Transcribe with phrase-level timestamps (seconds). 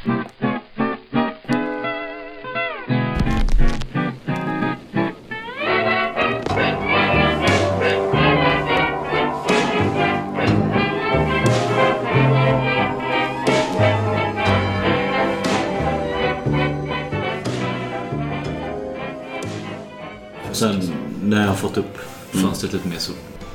[0.00, 0.12] Sen
[21.22, 21.98] när jag har fått upp
[22.30, 23.12] fönstret lite mer så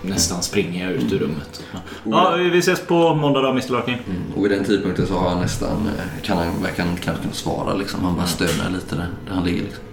[0.10, 1.64] nästan springer jag ut ur rummet.
[2.04, 3.98] Ja, vi ses på måndag då Mr Larkin.
[4.36, 7.74] Och vid den tidpunkten så har han nästan, eh, kan han verkligen knappt kunna svara
[7.74, 8.04] liksom.
[8.04, 9.84] Han bara stönar lite där, där han ligger liksom.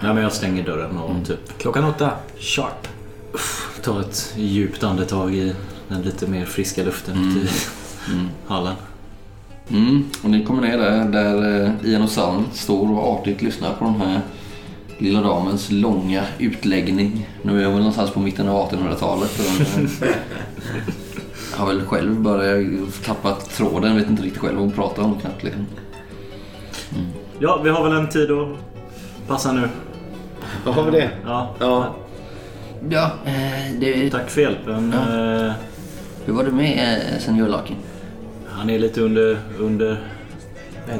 [0.00, 2.10] Ja, men jag stänger dörren och typ Klockan åtta.
[2.38, 2.88] Sharp.
[3.82, 5.54] tar ett djupt andetag i
[5.88, 7.50] den lite mer friska luften ute i
[8.46, 8.74] hallen.
[9.68, 13.74] Mm, och ni kommer ner där, där eh, Ian och Salm står och artigt lyssnar
[13.74, 14.20] på den här
[14.98, 17.28] lilla damens långa utläggning.
[17.42, 19.38] Nu är hon väl någonstans på mitten av 1800-talet.
[19.38, 19.44] och
[19.74, 20.14] hon, eh,
[21.58, 25.42] har väl själv börjat tappat tråden, vet inte riktigt själv vad hon pratar om knappt.
[25.42, 25.66] Liksom.
[27.38, 28.48] Ja, vi har väl en tid att
[29.28, 29.68] passa nu.
[30.64, 31.10] Då har vi det.
[31.24, 31.94] Ja, Ja.
[32.90, 34.92] Ja, eh, det, tack för hjälpen.
[34.92, 35.52] Eh,
[36.24, 37.76] hur var du med senior Larkin?
[38.48, 40.08] Han är lite under, under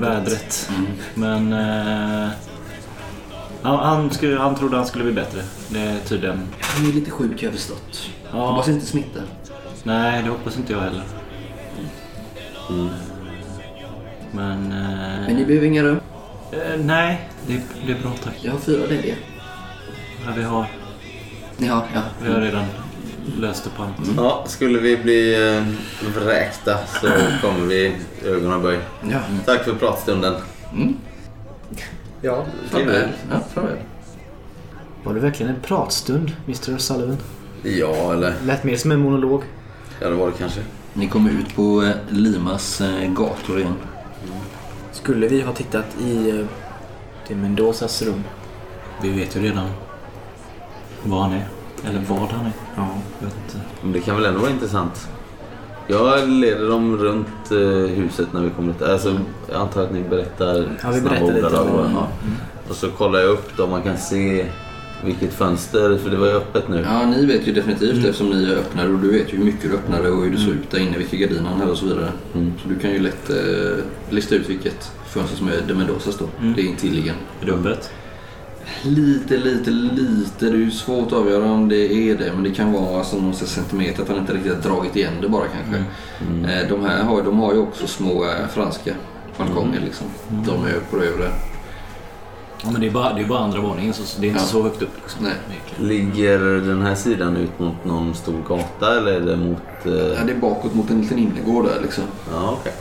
[0.01, 0.71] vädret.
[1.15, 2.29] Men eh,
[3.65, 5.43] han, han, skulle, han trodde han skulle bli bättre.
[5.69, 6.41] Det är tydligen...
[6.61, 8.11] Han är lite sjuk har jag förstått.
[8.33, 8.39] Ja.
[8.51, 9.21] Hoppas inte smitta.
[9.83, 11.03] Nej, det hoppas inte jag heller.
[14.33, 14.73] Men...
[14.73, 16.01] Eh, Men ni behöver inga rum.
[16.53, 18.35] eh, nej, det, det är bra tack.
[18.41, 19.15] Jag har fyra lediga.
[20.27, 20.67] Ja, vi, har,
[21.57, 22.01] Ni har, ja.
[22.23, 22.65] vi har redan
[23.39, 24.09] löst upp allt.
[24.17, 25.63] ja, skulle vi bli eh,
[26.23, 27.09] vräkta så
[27.47, 28.79] kommer vi ögonaböj.
[29.11, 29.19] Ja.
[29.47, 30.35] Tack för pratstunden.
[32.25, 32.45] Ja.
[32.71, 33.09] Farväl.
[33.31, 33.77] Ja, farväl.
[35.03, 37.17] Var det verkligen en pratstund, Mr Sullivan?
[37.63, 38.35] Ja, eller?
[38.45, 39.43] Lät mer som en monolog.
[40.01, 40.61] Ja, det var det kanske.
[40.93, 43.75] Ni kommer ut på eh, Limas eh, gator igen.
[44.93, 46.47] Skulle vi ha tittat i eh,
[47.27, 48.25] till Mendozas rum?
[49.03, 49.71] Vi vet ju redan
[51.03, 51.49] vad han är.
[51.89, 52.53] Eller vad han är.
[52.77, 52.89] Ja.
[53.21, 53.67] Jag vet inte.
[53.83, 55.09] Men det kan väl ändå vara intressant.
[55.87, 57.59] Jag leder dem runt eh,
[57.97, 58.83] huset när vi kommer ut.
[58.83, 59.17] Alltså,
[59.53, 61.91] jag antar att ni berättar Ja, vi snabba berättar lite ordalag, om- va?
[61.95, 62.09] Ja.
[62.69, 63.71] Och så kollar jag upp dem.
[63.71, 64.47] Man kan se
[65.05, 66.85] vilket fönster, för det var ju öppet nu.
[66.87, 69.77] Ja, ni vet ju definitivt eftersom ni öppnade och du vet ju hur mycket du
[69.77, 72.09] öppnade och hur det såg ut där inne, vilka gardiner han hade och så vidare.
[72.33, 76.25] Så du kan ju lätt eh, lista ut vilket fönster som är de Mendozas då.
[76.57, 77.21] Det är intilliggande.
[77.43, 77.91] Är det öppet?
[78.83, 80.45] Lite, lite, lite.
[80.47, 82.33] Det är ju svårt att avgöra om det är det.
[82.35, 85.29] Men det kan vara alltså någon centimeter att han inte riktigt har dragit igen det
[85.29, 85.85] bara kanske.
[86.53, 88.95] Eh, De här har, de har ju också små eh, franska
[89.39, 90.07] balkonger liksom.
[90.31, 91.29] De är på det övre.
[92.63, 94.47] Ja, men det är bara, det är bara andra våningen så det är inte Ja.
[94.47, 94.91] så högt upp.
[95.03, 95.27] Liksom.
[95.81, 99.63] Ligger den här sidan ut mot någon stor gata eller är det mot...
[99.87, 99.93] Eh...
[99.93, 102.05] Ja, det är bakåt mot en liten innergård där liksom.
[102.33, 102.73] Ja, okej.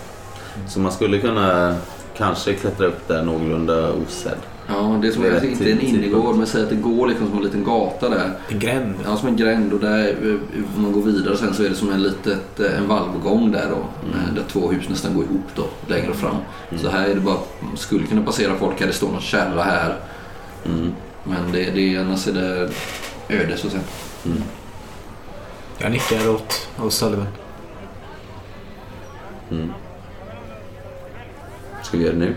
[0.68, 1.76] Så man skulle kunna
[2.18, 4.38] kanske klättra upp där någorlunda osedd.
[4.68, 7.28] Ja, det är som Det är inte en innergård men säg att det går liksom
[7.28, 8.32] som en liten gata där.
[8.50, 8.94] En gränd.
[9.06, 11.76] Ja, som en gränd och där eh, om man går vidare sen så är det
[11.76, 13.76] som en litet, eh, en valvgång där då.
[14.18, 16.36] eh, Där två hus nästan går ihop då längre fram.
[16.82, 19.64] Så här är det bara, man skulle kunna passera folk här, det står någon kärra
[19.64, 19.96] här.
[21.24, 22.70] Men det, det är annars är det
[23.36, 23.84] öde så att säga.
[25.78, 27.26] Jag nickar åt O'Sullivan.
[31.84, 32.36] Ska vi göra det nu?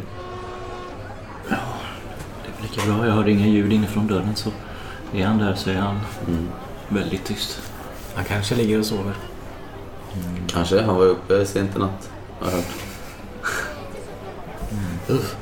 [2.60, 3.06] Det är lika bra.
[3.06, 4.50] Jag hörde inga ljud inifrån dörren så
[5.14, 6.00] är han där så är han
[6.88, 7.60] väldigt tyst.
[8.14, 9.14] Han kanske ligger och sover.
[10.46, 10.82] Kanske.
[10.82, 12.10] Han var uppe sent i natt.
[12.40, 12.66] Har jag hört.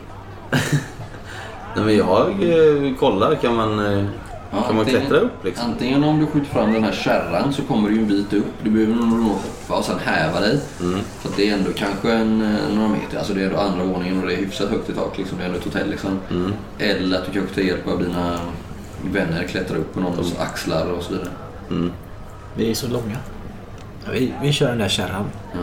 [1.76, 3.34] Nej, men jag eh, kollar.
[3.34, 4.06] Kan man, eh,
[4.56, 5.70] Ja, kan man antingen- klättra upp liksom?
[5.70, 8.44] Antingen om du skjuter fram den här kärran så kommer du ju en bit upp.
[8.62, 10.58] Du behöver nog hoppa och sen häva dig.
[11.22, 13.18] Så att det är ändå kanske en, eh, några meter.
[13.18, 15.18] Alltså det är andra våningen och det är hyfsat högt i tak.
[15.18, 15.38] Liksom.
[15.38, 16.18] Det är ändå ett hotell liksom.
[16.78, 18.38] Eller att du kanske tar hjälp av dina
[19.12, 21.28] vänner, klättrar upp på någons axlar och så vidare.
[22.56, 23.16] Vi är så långa.
[24.12, 25.24] Vi, vi kör den där kärran.
[25.52, 25.58] Ja.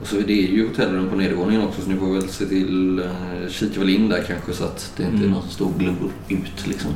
[0.00, 2.98] Och så är det ju hotellrum på nedervåningen också så ni får väl se till,
[2.98, 5.78] eh, kika väl in där kanske så att det inte är någon som står och
[5.78, 6.90] glor ut liksom.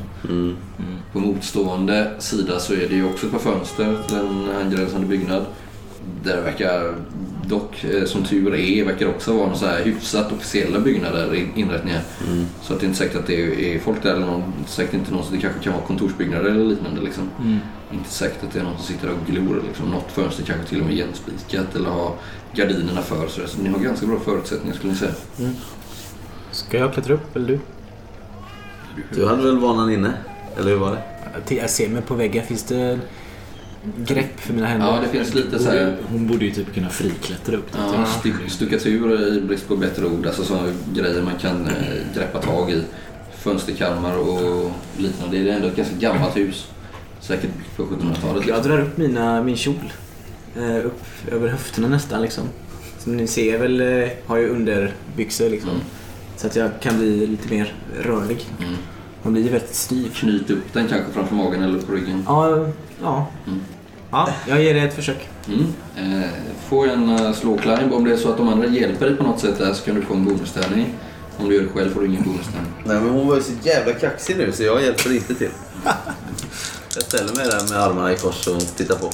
[1.13, 5.45] På motstående sida så är det ju också ett par fönster till en angränsande byggnad.
[6.25, 6.95] Där det verkar
[7.49, 11.53] dock, eh, som tur är, verkar också vara någon så här hyfsat officiella byggnader, in-
[11.55, 12.01] inrättningar.
[12.63, 15.13] Så att det är inte säkert att det är folk där eller någon, säkert inte
[15.13, 17.31] någon, så det kanske kan vara kontorsbyggnader eller liknande liksom.
[17.95, 19.91] Inte säkert att det är någon som sitter och glor liksom.
[19.91, 22.13] Något fönster kanske till och med igenspikat eller har
[22.53, 23.29] gardinerna för.
[23.29, 23.49] Så, där.
[23.49, 25.13] så ni har ganska bra förutsättningar skulle ni säga.
[26.51, 27.61] Ska jag klättra upp eller du?
[29.15, 30.13] Du hade väl vanan inne?
[30.57, 30.99] Eller hur var
[31.47, 31.55] det?
[31.55, 32.47] Jag ser mig på väggen.
[32.47, 32.99] Finns det
[33.97, 34.87] grepp för mina händer.
[34.87, 35.97] Ja, det finns lite så här...
[36.11, 37.71] Hon borde ju typ kunna friklättra upp.
[37.77, 40.27] Ja, styck, stuckatur i brist på bättre ord.
[40.27, 42.83] Alltså sådana grejer man kan eh, greppa tag i.
[43.39, 45.39] Fönsterkarmar och liknande.
[45.39, 46.67] Det är ändå ett ganska gammalt hus.
[47.27, 48.47] Säkert på 1700-talet.
[48.47, 48.63] Jag Liksom.
[48.73, 49.93] drar upp mina, min kjol.
[50.57, 52.45] Eh, upp över höfterna nästan liksom.
[52.99, 55.71] Som ni ser väl eh, har jag underbyxor liksom.
[55.71, 55.83] Mm.
[56.37, 58.47] Så att jag kan bli lite mer rörlig.
[58.61, 58.75] Mm.
[59.23, 60.15] Man blir ju väldigt styv.
[60.15, 62.23] Knyt upp den kanske framför magen eller på ryggen.
[62.27, 62.67] Ja,
[63.03, 63.27] ja.
[63.47, 63.61] Mm.
[64.11, 65.29] ja, jag ger det ett försök.
[65.49, 65.67] Mm.
[65.97, 66.29] Eh,
[66.69, 67.93] få en uh, slå climb.
[67.93, 69.95] Om det är så att de andra hjälper dig på något sätt där så kan
[69.95, 70.95] du få en bonustärning.
[71.39, 72.73] Om du gör det själv får du ingen bonustärning.
[72.85, 75.51] Nej men hon var ju så jävla kaxig nu så jag hjälper inte till.
[76.95, 79.11] Jag ställer mig där med armarna i kors och tittar på.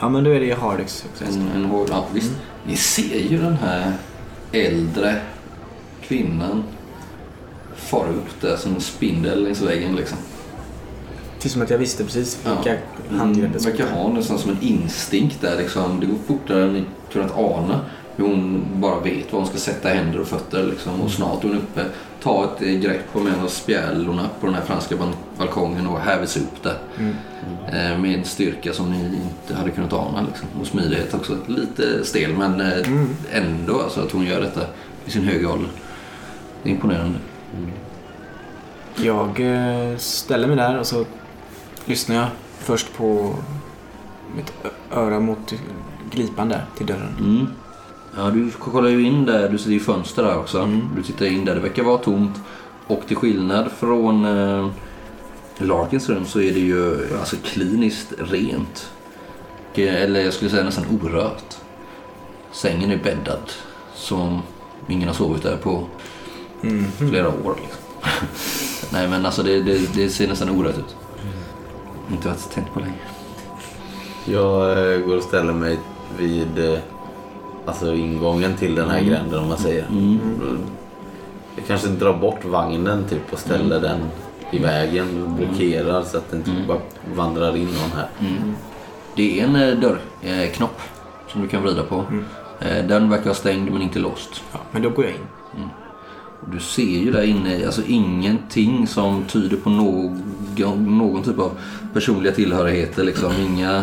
[0.00, 1.24] Ja, men då är det Hardex också.
[1.24, 2.30] En, en hård, ja, visst.
[2.66, 3.92] Ni ser ju den här
[4.52, 5.20] äldre
[6.02, 6.64] kvinnan
[7.76, 10.18] fara upp där som en spindel längs väggen liksom.
[11.42, 12.54] Det är som att jag visste precis Ja.
[12.54, 12.78] vilka
[13.10, 16.00] handgrepp jag verkar ha nästan som en instinkt där liksom.
[16.00, 17.80] Det går fortare än ni kunnat ana.
[18.16, 21.00] Hon bara vet var hon ska sätta händer och fötter liksom.
[21.00, 21.84] Och snart är hon uppe.
[22.22, 24.96] Ta ett grepp om en av spjälorna på den här franska
[25.38, 26.78] balkongen och häver sig upp där.
[26.98, 27.14] Mm.
[27.92, 30.48] Eh, Med styrka som ni inte hade kunnat ana liksom.
[30.60, 31.36] Och smidighet också.
[31.46, 33.08] Lite stel men eh, Mm.
[33.32, 34.60] ändå alltså att hon gör detta
[35.06, 35.70] i sin höga ålder.
[36.62, 37.18] Det är imponerande.
[38.96, 41.04] Jag eh, ställer mig där och så
[41.84, 42.26] lyssnar jag
[42.58, 43.34] först på
[44.36, 44.52] mitt
[44.92, 45.52] öra mot
[46.10, 47.48] glipan där till dörren.
[48.16, 49.48] Ja, du kollar ju in där.
[49.48, 50.58] Du ser ju fönster där också.
[50.58, 50.88] Mm.
[50.96, 51.54] Du tittar in där.
[51.54, 52.40] Det verkar vara tomt.
[52.86, 54.68] Och till skillnad från eh,
[55.58, 58.90] Larkins rum så är det ju alltså kliniskt rent.
[59.72, 61.56] Och, eh, Eller jag skulle säga nästan orört.
[62.52, 63.52] Sängen är bäddad
[63.94, 64.42] som
[64.88, 65.86] ingen har sovit där på
[66.62, 66.84] Mm.
[67.10, 67.56] flera år.
[67.62, 67.82] Liksom.
[68.92, 70.96] Nej men alltså det, det, det ser nästan orört ut.
[72.12, 72.92] Inte varit tänkt på länge.
[74.24, 75.78] Jag eh, går och ställer mig
[76.18, 76.78] vid eh,
[77.66, 79.86] alltså ingången till den här gränden om man säger.
[81.56, 83.98] Jag kanske drar bort vagnen typ och ställer den
[84.50, 86.78] i vägen och blockerar så att det inte bara
[87.14, 88.08] vandrar in någon här.
[89.16, 90.80] Det är en eh, dörrknopp
[91.28, 92.04] som du kan vrida på.
[92.60, 94.42] Eh, Den verkar vara stängd men inte låst.
[94.52, 95.68] Ja, men då går jag in.
[96.52, 101.50] Du ser ju där inne alltså ingenting som tyder på någon, någon typ av
[101.92, 103.04] personliga tillhörigheter.
[103.04, 103.32] Liksom.
[103.40, 103.82] Inga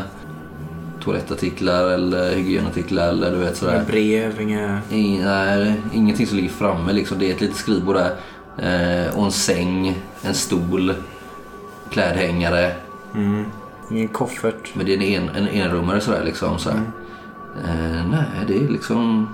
[1.08, 3.86] toalettartiklar eller hygienartiklar eller du vet Inga sådär.
[3.88, 4.80] brev, inga...
[4.90, 6.94] I, nej, ingenting som ligger framme.
[6.94, 7.20] Liksom.
[7.20, 8.16] Det är ett litet skrivbord där.
[8.58, 10.94] Eh, och en säng, en stol,
[11.92, 12.72] klädhängare.
[13.16, 13.46] Mm.
[13.92, 14.76] Ingen koffert.
[14.76, 16.60] Men det är en, en, en enrummare sådär liksom.
[16.60, 16.82] Så här.
[17.66, 19.28] Eh, nej, det är liksom...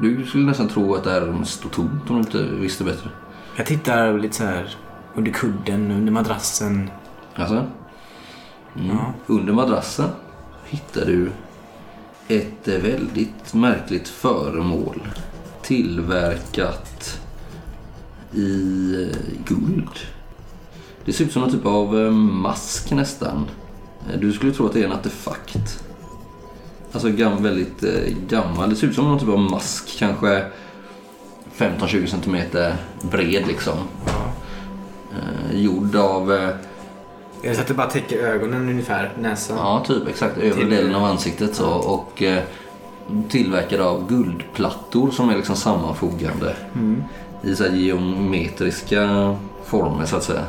[0.00, 3.10] Du skulle nästan tro att det här står tomt om du inte visste bättre.
[3.56, 4.76] Jag tittar lite så här
[5.14, 6.90] under kudden, under madrassen.
[7.34, 7.54] Alltså?
[8.76, 8.88] Mm.
[8.96, 9.12] Ja.
[9.26, 10.08] Under madrassen
[10.66, 11.30] hittar du
[12.28, 15.08] ett väldigt märkligt föremål.
[15.62, 17.20] Tillverkat
[18.32, 19.16] i eh,
[19.48, 19.88] guld.
[21.04, 23.46] Det ser ut som någon typ av eh, mask nästan.
[24.12, 25.84] Eh, Du skulle tro att det är en artefakt.
[26.92, 27.80] Alltså gam, väldigt
[28.28, 28.70] gammal.
[28.70, 29.98] Det ser ut som någon typ av mask.
[29.98, 30.44] Kanske
[31.56, 32.76] 15-20 centimeter
[33.10, 33.78] bred liksom.
[35.12, 36.50] Eh, gjord av
[37.44, 39.12] Är det så att det bara täcker ögonen ungefär?
[39.18, 39.56] Näsan?
[39.56, 40.38] Ja, typ exakt.
[40.38, 41.68] Övre delen av ansiktet så.
[41.74, 42.42] Och eh,
[43.28, 47.02] tillverkad av guldplattor som är liksom sammanfogande Mm.
[47.42, 50.44] i så geometriska former så att säga.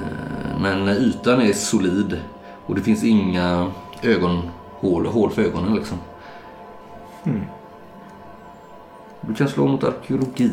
[0.00, 2.20] Eh, men ytan är solid
[2.66, 3.70] och det finns inga
[4.02, 5.98] ögonhål hål för ögonen liksom.
[7.24, 7.40] Mm.
[9.20, 10.50] Du kan slå mot arkeologi.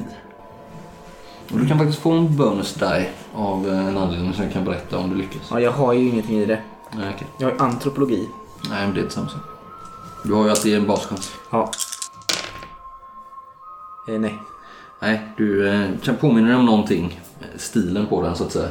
[1.53, 4.63] Och du kan faktiskt få en bonus die av eh, en anledning som jag kan
[4.65, 5.41] berätta om du lyckas.
[5.51, 6.61] Ja, jag har ju ingenting i det.
[6.97, 7.27] Nej, okej.
[7.39, 8.27] Jag har antropologi.
[8.69, 9.41] Nej, men det är inte samma sak.
[10.23, 11.31] Du har ju alltid en baschans.
[11.51, 11.71] Ja.
[14.07, 14.35] Eh, nej.
[15.01, 17.19] Nej, du eh, kan påminna dig om någonting.
[17.41, 18.69] eh, Stilen på den så att säga.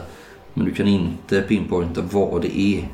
[0.55, 2.89] Men du kan inte pinpointa vad det är.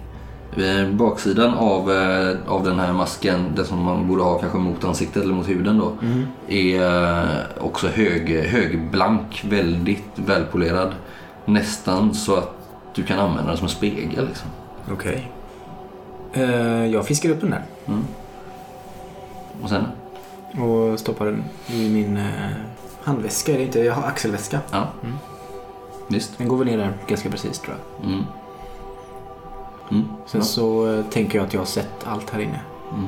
[0.57, 4.85] Eh, Baksidan av, eh, av den här masken, den som man borde ha kanske mot
[4.85, 5.93] ansiktet eller mot huden då.
[6.49, 10.95] Är eh, också hög, högblank, väldigt välpolerad.
[11.45, 12.55] Nästan så att
[12.95, 14.27] du kan använda den som en spegel.
[14.27, 14.49] Liksom.
[14.93, 15.31] Okej.
[16.33, 17.63] Eh, jag fiskar upp den där.
[19.63, 19.85] Och sen?
[20.61, 22.25] Och stoppar den i min eh,
[23.03, 23.53] handväska.
[23.53, 23.81] Är det inte?
[23.81, 24.61] Jag har axelväska.
[24.71, 24.89] Ja.
[26.09, 26.39] Visst.
[26.39, 28.11] Den går väl ner där ganska precis tror jag.
[28.11, 28.25] Mm.
[29.91, 30.05] Mm.
[30.27, 30.47] Sen Ja.
[30.47, 32.61] så eh, tänker jag att jag har sett allt här inne.
[32.93, 33.07] Mm.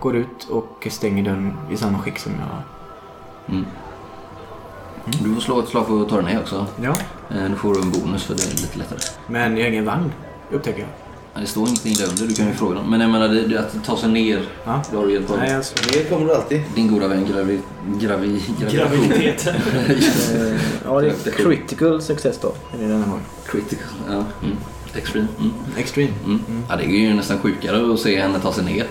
[0.00, 2.62] Går ut och stänger dörren i samma skick som jag...
[3.54, 3.66] Mm.
[5.22, 6.66] Du får slå ett slag för att ta dig ner också.
[6.82, 6.94] Ja.
[7.30, 8.98] Eh, Då får du en bonus för det är lite lättare.
[9.26, 10.12] Men jag har ingen vagn,
[10.50, 10.88] upptäcker jag.
[11.42, 12.90] Det står ingenting där under, du kan ju fråga dem.
[12.90, 14.82] Men jag menar, det, det, att ta sig ner, Ja.
[14.90, 15.38] det har du hjälp av.
[15.38, 15.74] Nej, alltså.
[15.92, 16.62] Det kommer du alltid.
[16.74, 17.60] Din goda vän gravi,
[18.00, 19.08] gravi, gravitation.
[19.08, 19.54] Graviditeten.
[20.34, 22.48] Eh, ja, det är critical success då.
[22.48, 23.20] Är det den här har?
[23.46, 23.88] Critical.
[24.08, 24.12] Ja.
[24.14, 24.56] Mm.
[24.96, 25.28] Extreme.
[25.38, 25.52] Mm.
[25.76, 26.12] Extreme.
[26.24, 26.64] Mm.
[26.68, 28.86] Ja, det är ju nästan sjukare att se henne ta sig ner.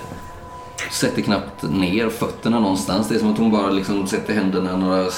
[0.92, 3.08] Sätter knappt ner fötterna någonstans.
[3.08, 5.10] Det är som att hon bara liksom sätter händerna några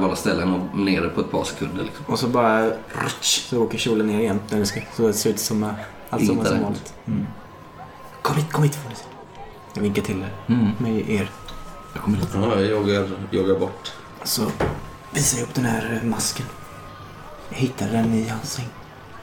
[0.00, 1.84] valda ställen och nere på ett par sekunder.
[1.84, 2.04] Liksom.
[2.06, 2.70] Och så bara
[3.20, 4.40] så åker kjolen ner igen.
[4.96, 5.70] Så det ser ut som eh,
[6.10, 6.94] allt som, vanligt.
[7.06, 7.26] Mm.
[8.22, 9.04] Kom hit, kom hit får ni se.
[9.74, 10.24] Jag vinkar till.
[10.46, 10.70] Mm.
[10.78, 11.30] Med er.
[11.94, 12.28] Jag kommer hit.
[12.34, 13.92] Ja, jag joggar, joggar bort.
[14.24, 14.42] Så
[15.10, 16.46] visar jag upp den här eh, masken.
[17.48, 18.68] Jag hittade den i hans säng.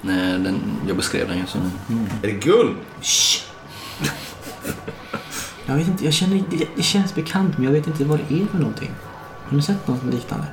[0.02, 1.72] Nej, den, jag beskrev den ju som...
[2.24, 2.76] Är det guld?
[3.02, 3.44] Shh.
[5.66, 8.42] Jag vet inte, jag känner, det, det känns bekant men jag vet inte vad det
[8.42, 8.92] är för någonting.
[9.50, 10.46] Har ni sett något liknande?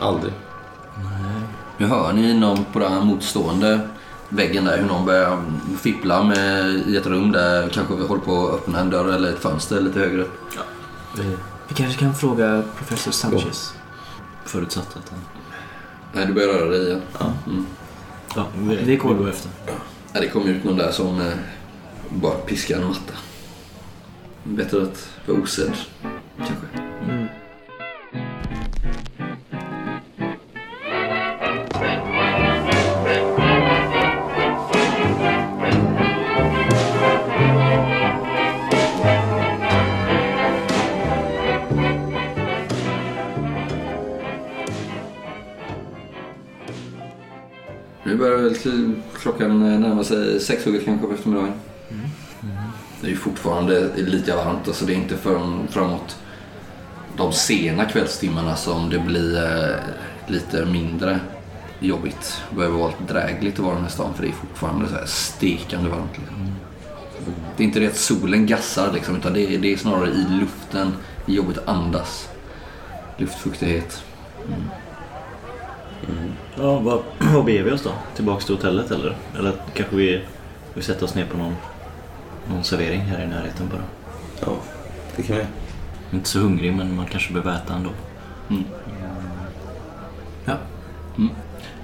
[0.00, 0.32] Aldrig.
[1.78, 3.88] Nu hör ni någon på den här motstående
[4.28, 5.42] väggen där hur någon börjar
[5.80, 9.28] fippla med, i ett rum där kanske vi håller på att öppna en dörr eller
[9.32, 10.40] ett fönster lite högre upp.
[11.16, 11.36] Vi-
[11.68, 13.74] Vi kanske kan fråga professor Sanchez.
[14.44, 15.18] Förutsatt att han...
[16.12, 17.02] Nej, du börjar röra dig igen.
[17.18, 17.32] Ja.
[17.46, 17.66] Mm.
[18.36, 19.50] Ja, vi, Det är vi går efter.
[20.12, 21.32] Ja, det kom ut någon där som eh,
[22.08, 23.14] bara piskar en matta.
[24.44, 25.72] Bättre att vara osedd,
[26.36, 26.66] kanske.
[27.08, 27.26] Mm.
[49.18, 51.52] Klockan närmar sig sexhugget kanske på eftermiddagen.
[53.00, 56.16] Det är ju fortfarande lika varmt, alltså det är inte förrän framåt
[57.16, 59.76] de sena kvällstimmarna som det blir eh,
[60.26, 61.20] lite mindre
[61.80, 62.42] jobbigt.
[62.50, 64.88] Det behöver vara lite drägligt att vara i den här stan för det är fortfarande
[64.88, 66.18] så här stekande varmt.
[66.18, 66.54] Liksom.
[67.56, 70.26] Det är inte det att solen gassar liksom, utan det är, det är snarare i
[70.40, 70.92] luften.
[71.26, 72.28] Det är jobbigt att andas.
[73.16, 74.02] Luftfuktighet.
[74.48, 74.62] Mm.
[76.58, 76.98] Ja, vad,
[77.34, 77.90] vad beger vi oss då?
[78.16, 79.16] Tillbaks till hotellet eller?
[79.38, 80.20] Eller kanske vi,
[80.74, 81.54] vi sätter oss ner på någon,
[82.50, 83.82] någon servering här i närheten bara.
[84.40, 84.56] Ja,
[85.16, 85.42] det kan vi.
[85.42, 85.48] Jag
[86.12, 87.90] är inte så hungrig men man kanske behöver äta ändå.
[90.44, 90.54] Ja.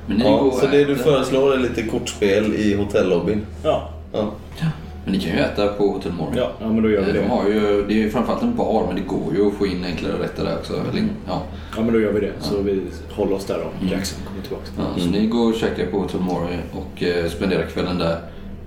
[0.06, 1.04] Men ni Ja, går och så det du äter.
[1.04, 3.46] föreslår är lite kortspel i hotellobbyn?
[3.62, 4.32] Ja, Ja.
[5.04, 6.34] Men ni kan ju äta på Hotel Morgan.
[6.36, 7.28] ja, ja men då gör vi De det.
[7.28, 9.84] har ju, det är ju framförallt en bar men det går ju att få in
[9.84, 10.72] enklare rätter där också.
[10.72, 11.42] Eller, ja.
[11.76, 12.32] Ja men då gör vi det.
[12.40, 14.64] Så vi håller oss där om Jackson kommer tillbaka.
[14.78, 18.16] Ja, Så ni går och käkar på Hotel Morgan och eh, spenderar kvällen där.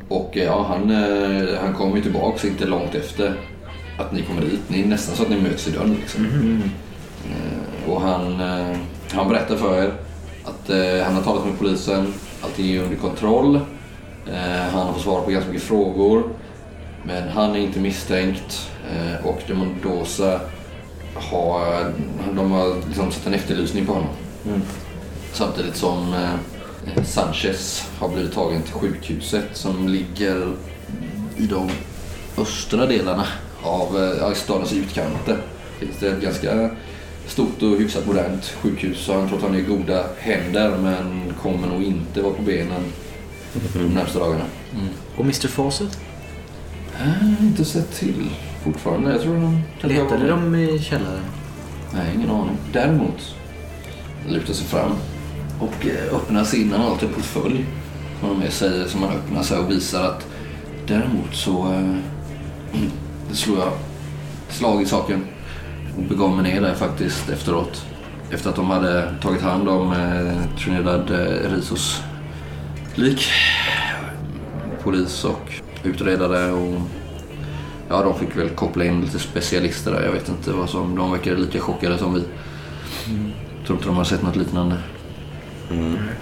[0.07, 3.33] Och eh, ja, han, eh, han kommer ju tillbaks inte långt efter
[3.99, 4.61] att ni kommer dit.
[4.67, 6.25] Ni är nästan så att ni möts i dörren liksom.
[7.29, 8.77] Eh, och han, eh,
[9.11, 9.91] han berättar för er
[10.43, 12.13] att eh, han har talat med polisen.
[12.41, 13.59] Allting är under kontroll.
[14.27, 16.23] Eh, han har fått svara på ganska mycket frågor.
[17.03, 18.69] Men han är inte misstänkt.
[18.91, 20.39] Eh, och de Mendoza
[21.13, 21.93] har,
[22.35, 24.09] de har liksom satt en efterlysning på honom.
[25.33, 30.53] Samtidigt som eh, Sanchez har blivit tagen till sjukhuset som ligger
[31.37, 31.69] i de
[32.37, 33.25] östra delarna
[33.63, 35.37] av stadens utkanter.
[35.79, 36.69] Finns det ett ganska
[37.27, 41.33] stort och hyfsat modernt sjukhus så han tror att han är i goda händer men
[41.41, 42.83] kommer nog inte vara på benen
[43.73, 44.43] de närmaste dagarna.
[45.15, 45.99] Och Mr Fawcett?
[46.99, 48.29] Jag har inte sett till
[48.63, 49.11] fortfarande.
[49.11, 49.61] Jag tror de...
[49.81, 51.23] Letade de i källaren?
[51.93, 52.57] Nej, ingen aning.
[52.73, 53.35] Däremot
[54.27, 54.91] lutar sig fram
[55.59, 57.65] och eh, öppnar sin, han har alltid en portfölj
[58.19, 60.27] som har med sig som han öppnar sig och visar att
[60.87, 61.95] däremot så eh,
[63.29, 63.71] det slår jag
[64.49, 65.25] slag i saken
[65.97, 67.85] och begav mig ner där faktiskt efteråt.
[68.31, 72.01] Efter att de hade tagit hand om eh, Trinidad eh, Rizos
[72.95, 73.27] lik.
[74.83, 75.51] Polis och
[75.83, 76.81] utredare och
[77.89, 80.03] Ja, de fick väl koppla in lite specialister där.
[80.03, 80.95] Jag vet inte vad som...
[80.95, 82.23] De verkade lika chockade som vi.
[83.65, 84.77] Tror inte de har sett något liknande.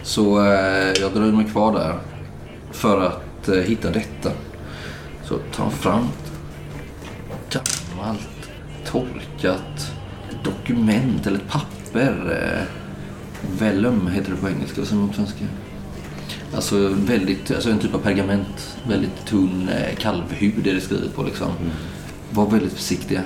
[0.04, 2.00] Så eh, jag dröjde mig kvar där
[2.72, 4.32] för att eh, hitta detta.
[5.24, 6.08] Så tar han fram
[7.32, 8.52] ett gammalt
[8.86, 9.92] torkat
[10.44, 12.40] dokument eller papper.
[12.42, 12.64] Eh,
[13.60, 15.46] vellum heter det på engelska och sen på svenska.
[16.56, 18.78] Alltså väldigt, alltså en typ av pergament.
[18.88, 21.52] Väldigt tunn eh, kalvhud är det skrivet på liksom.
[22.32, 23.22] Var väldigt försiktiga.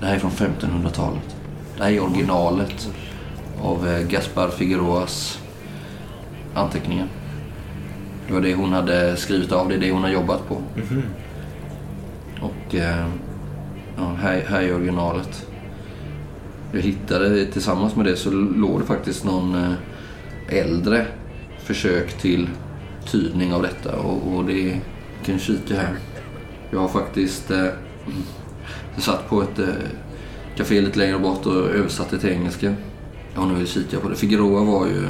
[0.00, 1.36] Det här är från 1500-talet.
[1.76, 2.90] Det här är originalet
[3.62, 5.38] av eh, Gaspar Figueroas
[6.54, 7.06] anteckningar.
[8.26, 10.62] Det var det hon hade skrivit av, det är det hon har jobbat på.
[12.40, 13.06] Och eh,
[13.96, 15.46] ja, här, här är originalet.
[16.72, 19.74] Jag hittade tillsammans med det så låg det faktiskt någon
[20.48, 21.06] äldre
[21.68, 22.48] försök till
[23.06, 24.80] tydning av detta och, och det
[25.24, 25.96] kan kika här.
[26.70, 27.66] Jag har faktiskt eh,
[28.98, 29.66] satt på ett eh,
[30.56, 32.74] café lite längre bort och översatte till engelska.
[33.34, 34.16] Jag har nu kika på det.
[34.16, 35.06] Figueroa var ju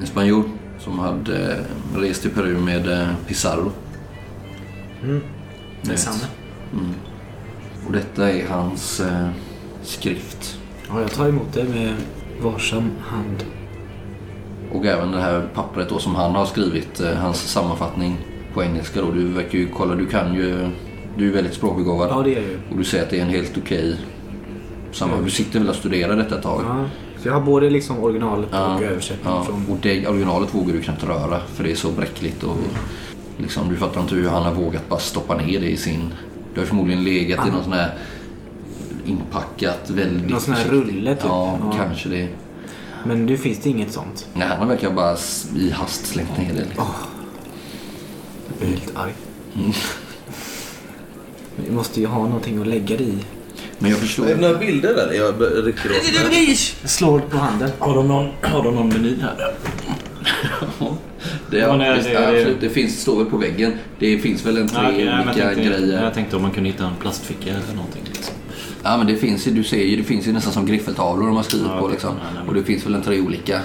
[0.00, 0.44] en spanjor
[0.78, 3.72] som hade eh, rest till Peru med eh, Pizarro.
[5.02, 5.20] Mm.
[5.90, 6.24] Är samma.
[6.72, 6.94] Mm.
[7.86, 9.28] Och detta är hans eh,
[9.82, 10.58] skrift.
[10.88, 11.94] Ja, jag tar emot det med
[12.42, 13.44] varsam hand.
[14.72, 18.16] Och även det här pappret då som han har skrivit, eh, hans sammanfattning
[18.54, 19.10] på engelska då.
[19.10, 20.68] Du verkar ju, kolla du kan ju,
[21.16, 22.08] du är väldigt språkbegåvad.
[22.10, 22.58] Ja, det är jag ju.
[22.70, 23.96] Och du säger att det är en helt okej
[24.92, 25.12] samma.
[25.24, 26.62] Du sitter väl och studerar detta ett tag?
[26.68, 26.84] Ja,
[27.22, 29.66] så jag har både liksom originalet Ja, och översättning Ja, från...
[29.70, 32.56] och det originalet vågar du knappt röra för det är så bräckligt och
[33.38, 36.14] liksom, du fattar inte hur han har vågat bara stoppa ner det i sin...
[36.54, 37.94] Det har förmodligen legat i någon sån här
[39.06, 40.94] inpackat väldigt Någon sån här försiktigt.
[40.94, 41.24] rulle, typ.
[41.24, 41.72] Ja, Ja.
[41.76, 42.28] kanske det.
[43.04, 44.26] Men nu finns det inget sånt.
[44.34, 45.16] Nej, han verkar bara
[45.56, 46.60] i hast slängt ner det.
[46.64, 46.84] Liksom.
[48.48, 49.12] Jag blir helt arg.
[49.56, 49.72] Mm.
[51.56, 53.18] Vi måste ju ha någonting att lägga det i.
[53.78, 54.26] Men jag förstår.
[54.26, 55.12] Är det några bilder där?
[55.12, 55.34] Jag
[55.66, 56.56] rycker åt mig.
[56.80, 57.70] Jag slår på handen.
[57.78, 59.54] Har de någon, har de någon meny här?
[61.50, 63.72] Det, Ja, ja, nej, visst, det- det- absolut, det finns, står väl på väggen.
[63.98, 66.02] Det finns väl en tre Ja, nej, men olika jag, tänkte, grejer.
[66.02, 68.02] jag tänkte om man kunde hitta en plastficka eller någonting.
[68.82, 71.36] Ja men det finns ju, du ser ju, det finns ju nästan som griffeltavlor de
[71.36, 72.10] har skrivit Ja, på liksom.
[72.18, 73.60] Ja, nej, men- Och det finns väl en tre olika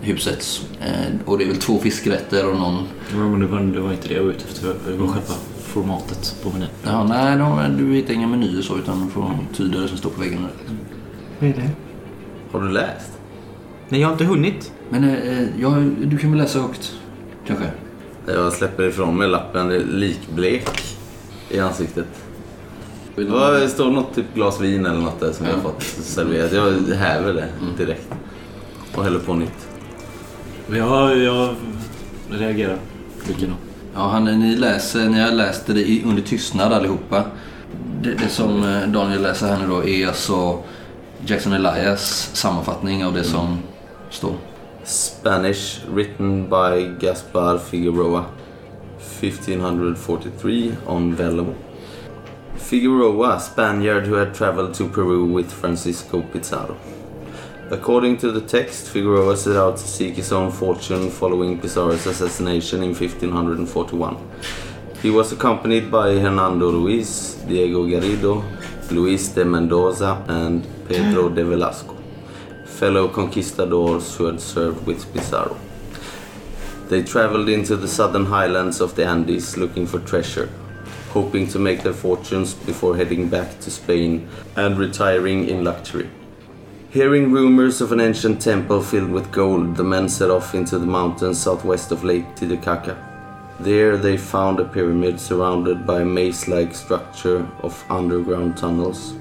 [0.00, 0.66] husets.
[0.80, 2.74] Eh, och det är väl två fiskrätter och någon...
[3.12, 4.66] Ja, men det, var, det var inte det jag var ute efter.
[4.86, 6.68] Det var själva formatet på menyn.
[6.84, 10.10] Ja, nej, de, du hittar inga menyer så utan du får tyda det som står
[10.10, 10.46] på väggen.
[11.38, 11.70] Vad är det?
[12.52, 13.10] Har du läst?
[13.88, 14.72] Nej, jag har inte hunnit.
[14.90, 15.70] Men eh, ja,
[16.04, 16.94] du kan väl läsa högt?
[17.46, 17.64] Kanske?
[18.26, 19.68] Jag släpper ifrån mig lappen.
[19.68, 20.70] Det är likblek
[21.50, 22.06] i ansiktet.
[23.28, 26.52] Ja, Det står något typ glas vin eller något där som jag har fått serverat.
[26.52, 27.48] Jag häver det
[27.78, 28.08] direkt.
[28.94, 29.68] Och häller på nytt.
[30.72, 31.54] Ja, jag
[32.30, 32.78] reagerar.
[33.26, 33.54] Vilken?
[33.94, 37.24] Ja, han, ni, läser, ni har läst det under tystnad allihopa.
[38.02, 40.58] Det, det som eh, Daniel läser här nu då är alltså
[41.26, 43.58] Jackson Elias sammanfattning av det som
[44.10, 44.34] står.
[44.84, 48.24] Spanish, written by Gaspar Figueroa,
[49.20, 51.46] 1543 on vellum.
[52.68, 56.76] Figueroa, Spaniard who had traveled to Peru with Francisco Pizarro.
[57.70, 62.82] According to the text, Figueroa set out to seek his own fortune following Pizarro's assassination
[62.82, 64.16] in 1541.
[65.02, 68.44] He was accompanied by Hernando Ruiz, Diego Garrido,
[68.90, 72.00] Luis de Mendoza, and Pedro de Velasco
[72.80, 75.54] fellow conquistadors who had served with Pizarro.
[76.88, 80.48] They traveled into the southern highlands of the Andes looking for treasure,
[81.10, 86.08] hoping to make their fortunes before heading back to Spain and retiring in luxury.
[86.90, 90.86] Hearing rumors of an ancient temple filled with gold, the men set off into the
[90.86, 92.96] mountains southwest of Lake Titicaca.
[93.60, 99.14] There they found a pyramid surrounded by a maze-like structure of underground tunnels.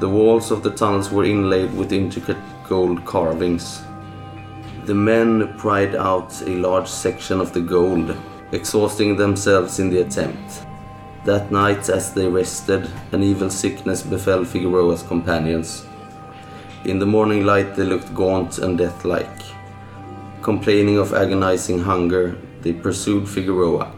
[0.00, 2.36] The walls of the tunnels were inlaid with intricate
[2.68, 3.82] gold carvings.
[4.84, 8.16] The men pried out a large section of the gold,
[8.52, 10.66] exhausting themselves in the attempt.
[11.24, 15.86] That night, as they rested, an evil sickness befell Figueroa's companions.
[16.84, 19.40] In the morning light, they looked gaunt and death-like.
[20.42, 23.92] Complaining of agonizing hunger, they pursued Figueroa.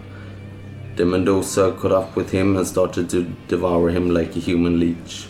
[0.96, 5.26] De Mendoza caught up with him and started to devour him like a human leech.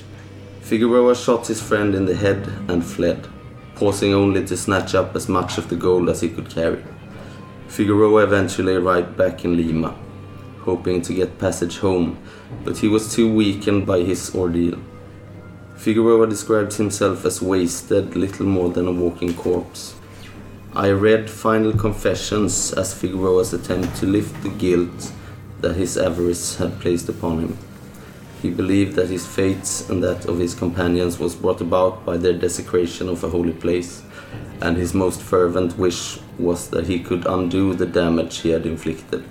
[0.62, 3.28] Figueroa shot his friend in the head and fled,
[3.76, 6.82] pausing only to snatch up as much of the gold as he could carry.
[7.68, 9.94] Figueroa eventually arrived back in Lima,
[10.64, 12.18] hoping to get passage home,
[12.64, 14.78] but he was too weakened by his ordeal.
[15.76, 19.94] Figueroa describes himself as wasted, little more than a walking corpse.
[20.74, 25.12] I read Final Confessions as Figueroa's attempt to lift the guilt
[25.60, 27.58] that his avarice had placed upon him.
[28.42, 32.32] He believed that his fate and that of his companions was brought about by their
[32.34, 34.02] desecration of a holy place,
[34.60, 39.24] and his most fervent wish was that he could undo the damage he had inflicted.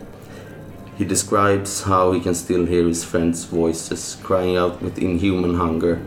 [0.96, 6.02] He describes how he can still hear his friends' voices crying out with inhuman hunger,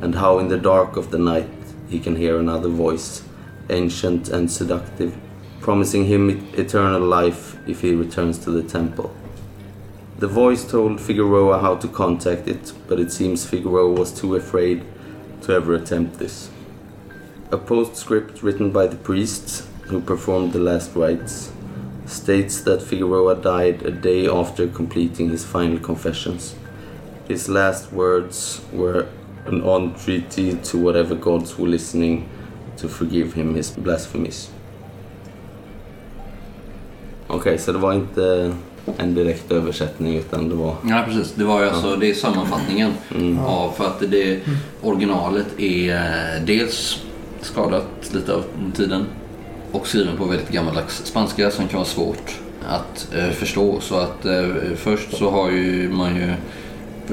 [0.00, 1.50] and how in the dark of the night
[1.90, 3.22] he can hear another voice,
[3.68, 5.14] ancient and seductive,
[5.60, 9.14] promising him eternal life if he returns to the temple.
[10.18, 14.84] The voice told Figueroa how to contact it, but it seems Figueroa was too afraid
[15.42, 16.48] to ever attempt this.
[17.50, 21.52] A postscript written by the priest who performed the last rites
[22.10, 26.54] states that Figueroa died a day after completing his final confessions.
[27.28, 29.06] His last words were
[29.46, 32.28] an entreaty to whatever gods were listening
[32.76, 34.50] to forgive him his blasphemies.
[37.26, 38.54] Okej, så det var inte
[38.96, 40.76] en direkt översättning utan det var...
[40.88, 41.32] Ja, precis.
[41.34, 42.92] Det var ju alltså, det är sammanfattningen
[43.46, 44.40] av för att det
[44.82, 47.02] originalet är eh, dels
[47.40, 48.44] skadat lite av
[48.74, 49.06] tiden
[49.72, 53.80] och skriven på väldigt gammaldags spanska som kan vara svårt att eh, förstå.
[53.80, 56.34] Så att eh, först så har ju man ju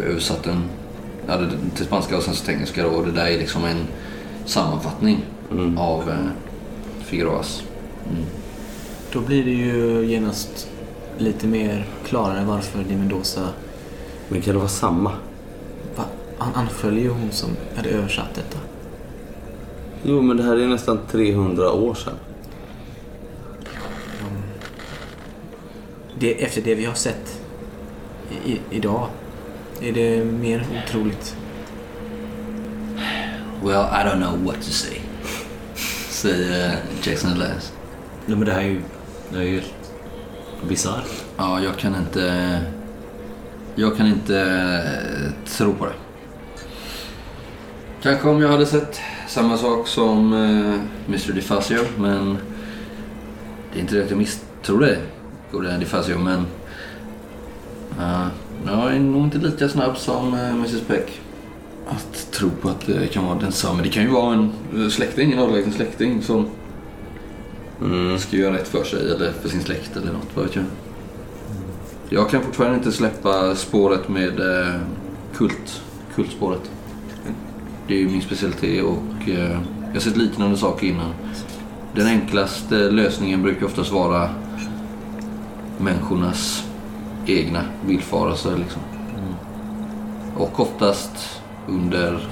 [0.04, 0.64] översatt den
[1.28, 1.40] ja,
[1.76, 3.88] till spanska och sen så till engelska då, och det där är liksom en
[4.46, 5.26] sammanfattning
[5.78, 6.16] av eh,
[7.04, 7.64] Figueroas.
[9.12, 10.70] Då blir det ju genast
[11.18, 13.50] lite mer klarare varför Di Mendoza...
[14.30, 15.12] Men kan det vara samma?
[15.96, 16.04] Va?
[16.38, 18.58] Han anföljer ju hon som hade översatt detta.
[20.04, 22.14] Jo, men det här är nästan 300 år sedan.
[26.20, 27.42] Det, efter det vi har sett
[28.46, 29.08] i, idag
[29.82, 31.36] är det mer otroligt.
[33.64, 35.00] Well, I don't know what to say.
[36.10, 37.74] Säger eh, Jason Elias.
[38.26, 38.82] Nej, men det här är ju,
[39.30, 39.74] det här är ju helt
[40.70, 41.24] bisarrt.
[41.38, 42.62] Ja, jag kan inte...
[43.76, 45.94] Jag kan inte eh, tro på det.
[48.02, 51.34] Kanske om jag hade sett samma sak som eh, Mr.
[51.34, 52.38] DeFazio, men
[53.74, 54.98] det är inte det att jag misstror det,
[55.52, 56.40] gode DeFazio, men
[58.00, 58.28] uh,
[58.66, 60.82] jag är nog inte lika snabb som eh, Mrs.
[60.88, 61.22] Peck
[61.90, 63.74] att tro på att det kan vara densamma.
[63.74, 66.48] Men det kan ju vara en eh, släkting, en avlägsen släkting som
[67.82, 68.20] Mm.
[68.20, 70.66] ska göra rätt för sig eller för sin släkt eller något, vad vet jag.
[72.10, 74.76] Jag kan fortfarande inte släppa spåret med eh,
[75.36, 75.82] kult,
[76.16, 76.72] kultspåret.
[77.88, 79.60] Det är ju min specialitet och jag
[79.94, 81.14] har sett liknande saker innan.
[81.96, 84.30] Den enklaste lösningen brukar oftast vara
[85.78, 86.64] människornas
[87.26, 88.58] egna villfarelser.
[88.58, 88.82] Liksom.
[90.38, 92.28] Och oftast under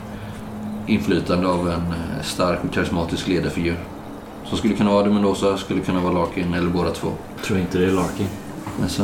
[0.88, 3.78] inflytande av en eh, stark och karismatisk ledarfigur.
[4.46, 7.08] Som skulle kunna vara de Mendoza, skulle kunna vara Larkin eller båda två.
[7.46, 8.28] tror inte det är Larkin.
[8.80, 9.04] Men så,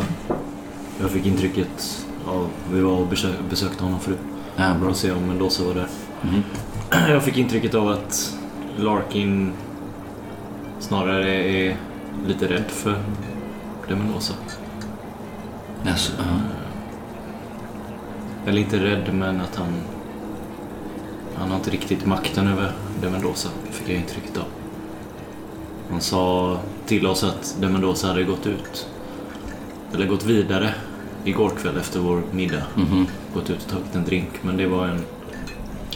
[1.01, 2.47] Jag fick intrycket av...
[2.73, 4.19] Vi var och besö- besökte honom förut.
[4.56, 5.88] ja, Bra att se om Mendoza var där.
[6.21, 6.43] Mhm.
[7.10, 8.34] Jag fick intrycket av att
[8.77, 9.51] Larkin
[10.80, 11.77] snarare är
[12.27, 12.95] lite rädd för
[13.91, 14.34] de Mendoza.
[15.84, 16.23] Jaså, ja.
[18.45, 19.73] Eller inte rädd, men att han...
[21.36, 24.45] Han har inte riktigt makten över de Mendoza, fick jag intrycket av.
[25.91, 28.88] Han sa till oss att de Mendoza hade gått ut.
[29.93, 30.73] Eller gått vidare
[31.23, 32.63] igår kväll efter vår middag.
[32.75, 33.08] Mhm.
[33.34, 35.01] Gått ut och tagit en drink, men det var en...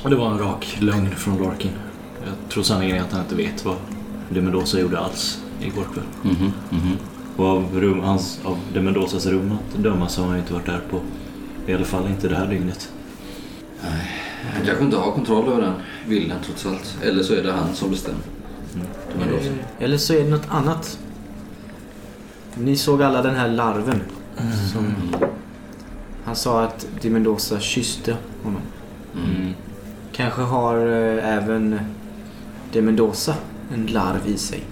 [0.10, 1.72] Det var en rak lögn från Larkin.
[2.26, 3.76] Jag tror sanningen är att han inte vet vad
[4.30, 6.04] de Mendoza gjorde alls igår kväll.
[6.22, 6.54] Mhm.
[6.70, 6.98] Mhm.
[7.36, 10.54] Och av, rum, hans, av de Mendozas rum att döma så har han ju inte
[10.54, 11.00] varit där på...
[11.68, 12.92] I alla fall inte det här dygnet.
[14.54, 15.74] Han kanske inte har kontroll över den
[16.08, 16.98] vilden trots allt.
[17.04, 18.20] Eller så är det han som bestämmer.
[19.14, 19.50] De Mendoza.
[19.80, 21.00] Eller så är det något annat.
[22.56, 24.02] Ni såg alla den här larven.
[24.74, 24.94] Som
[26.26, 28.62] han sa att Di Mendoza kysste honom.
[29.16, 29.54] Mm.
[30.12, 31.80] Kanske har eh, även
[32.72, 33.36] Di Mendoza
[33.74, 34.64] en larv i sig.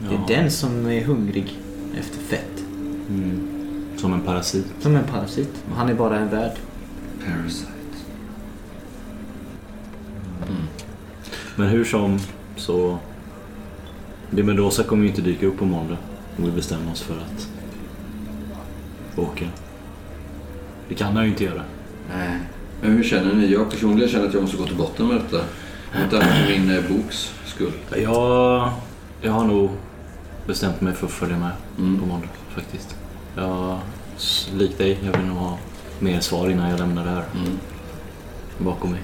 [0.00, 0.40] Det är Ja.
[0.40, 1.58] den som är hungrig
[1.98, 2.64] efter fett.
[3.08, 3.46] Mm.
[3.96, 4.66] Som en parasit.
[4.80, 5.64] Som en parasit.
[5.74, 6.56] Han är bara en värd.
[7.26, 7.70] Parasite.
[11.56, 12.18] Men hur som
[12.56, 12.98] så...
[14.30, 15.96] De Mendoza kommer ju inte dyka upp på måndag.
[16.38, 17.48] Om vi bestämmer oss för att
[19.16, 19.44] åka.
[20.88, 21.62] Det kan han ju inte göra.
[22.16, 22.38] Nej.
[22.82, 23.52] Men hur känner ni?
[23.52, 25.44] Jag personligen känner att jag måste gå till botten med detta.
[26.04, 27.72] Inte annat för min eh, boks skull.
[27.96, 28.72] Jag,
[29.20, 29.70] jag har nog
[30.50, 32.00] bestämt mig för att följa med Mm.
[32.00, 32.96] på måndag faktiskt.
[33.36, 33.78] Jag,
[34.54, 35.58] lik dig, jag vill nog ha
[35.98, 37.58] mer svar innan jag lämnar det här Mm.
[38.58, 39.00] bakom mig.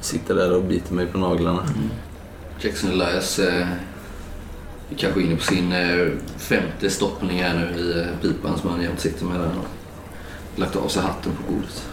[0.00, 1.62] Sitter där och biter mig på naglarna.
[2.60, 3.68] Jackson Elias eh,
[4.90, 6.06] är kanske inne på sin eh,
[6.36, 10.76] femte stoppning här nu i eh, pipan som han jämt sitter med där och lagt
[10.76, 11.88] av sig hatten på bordet.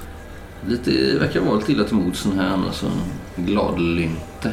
[0.67, 2.84] Lite, verkar vara lite illa till mods den här annars.
[2.84, 4.52] en Gladlynte.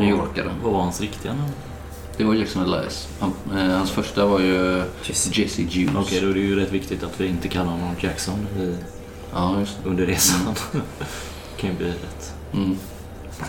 [0.00, 0.54] Yorkare.
[0.62, 1.52] Vad var hans riktiga namn?
[2.16, 3.08] Det var Jackson Elias.
[3.20, 5.58] Han, eh, hans första var ju Jesse Juice.
[5.96, 8.76] Okej, då är det ju rätt viktigt att vi inte kallar honom Jackson i,
[9.34, 9.88] Ja, det.
[9.88, 10.54] under resan.
[11.60, 12.34] kan ju bli rätt.
[12.52, 12.76] Mm.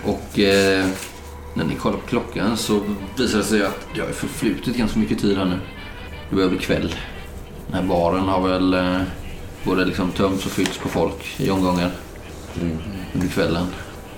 [0.05, 0.85] Och eh,
[1.53, 2.79] när ni kollar på klockan så
[3.17, 5.59] visar det sig att det har förflutit ganska mycket tid här nu.
[6.29, 6.95] Det börjar bli kväll.
[7.67, 9.01] Den här baren har väl eh,
[9.63, 11.91] både liksom tömts och fyllts på folk i omgångar
[13.13, 13.65] under kvällen.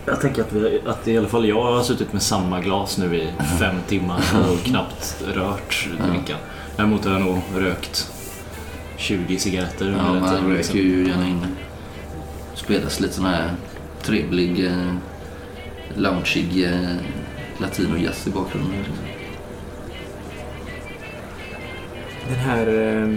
[0.06, 3.15] Jag tänker att, vi, att i alla fall jag har suttit med samma glas nu
[3.15, 3.28] i
[3.60, 6.38] fem timmar och knappt rört drinken.
[6.76, 8.12] Däremot har jag nog rökt
[8.98, 10.44] 20 cigaretter Ja, under den man tiden.
[10.50, 10.78] röker liksom.
[10.80, 11.48] ju gärna inne.
[12.54, 13.52] Spelas lite sån här
[14.02, 14.94] trevlig, eh,
[15.96, 16.96] loungeig eh,
[17.58, 18.74] latinojazz i bakgrunden.
[22.30, 22.68] Den här...
[22.68, 23.15] Eh,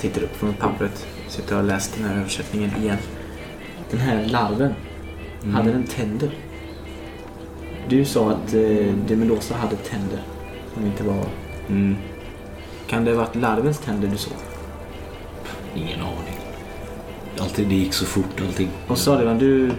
[0.00, 1.06] tittar upp från pappret.
[1.28, 2.96] Sitter och läst den här översättningen igen.
[3.90, 4.74] Den här larven.
[5.44, 6.30] Hade den tänder?
[7.88, 10.22] Du sa att eh, Demelosa hade tänder.
[10.74, 11.24] Som inte var...
[11.68, 11.96] Mm.
[12.86, 14.32] Kan det ha varit larvens tänder du såg?
[15.74, 16.38] Ingen aning.
[17.40, 18.68] Alltid, det gick så fort allting.
[18.86, 19.34] Vad sa det?
[19.34, 19.72] Du,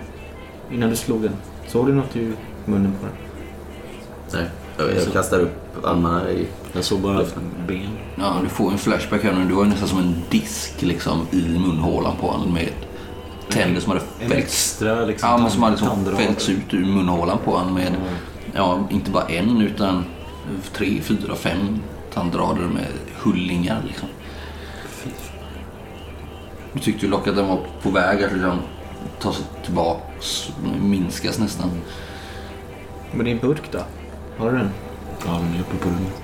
[0.72, 1.34] innan du slog den?
[1.68, 2.34] Såg du något i
[2.66, 3.16] munnen på den?
[4.34, 6.48] Nej, jag, jag kastar upp armarna i...
[6.74, 7.24] Jag såg bara
[7.68, 7.90] ben.
[8.16, 9.46] Ja, du får en flashback här nu.
[9.46, 12.70] Du var ju nästan som en disk liksom i munhålan på honom med
[13.50, 14.46] tänder som hade En fällts.
[14.46, 17.96] extra liksom, Ja, men som hade liksom fällts ut ur munhålan på honom med,
[18.56, 20.06] ja, inte bara en utan
[20.74, 21.80] tre, fyra, fem
[22.14, 22.86] tandrader med
[23.18, 24.08] hullingar liksom.
[26.74, 28.60] Du tyckte ju dock att den var på väg att liksom
[29.20, 30.50] ta sig tillbaks,
[30.82, 31.70] minskas nästan.
[33.12, 33.80] Men din burk då?
[34.38, 34.70] Har du den?
[35.26, 36.22] Ja, den är uppe på rummet.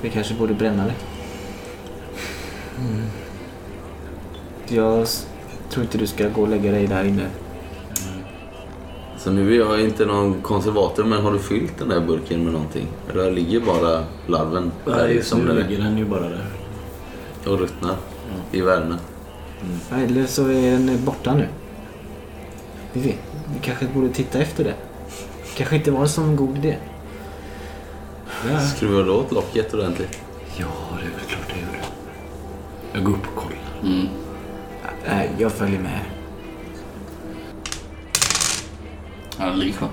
[0.00, 0.94] Vi kanske borde bränna det.
[4.68, 5.06] Jag
[5.70, 7.26] tror inte du ska gå och lägga dig där inne.
[9.18, 12.52] Så nu är jag inte någon konservator, men har du fyllt den där burken med
[12.52, 12.86] någonting?
[13.10, 16.46] Eller ligger bara larven där i som nu den är ligger den ju bara där.
[17.46, 17.96] och ruttnar
[18.52, 18.96] i värme?
[19.90, 21.48] Ja, Eller så är den borta nu.
[22.92, 23.18] Vi vet.
[23.54, 24.74] Vi kanske borde titta efter det.
[25.56, 26.76] Kanske inte var en sån god idé.
[28.52, 28.60] Ja.
[28.60, 30.18] Skruvar du åt locket ordentligt?
[30.56, 31.88] ja, det är väl klart jag gör det.
[32.92, 33.58] Jag går upp och kollar.
[33.82, 34.06] Mm.
[35.08, 36.00] Nej, jag följer med.
[39.38, 39.88] Ja, den ligger kvar.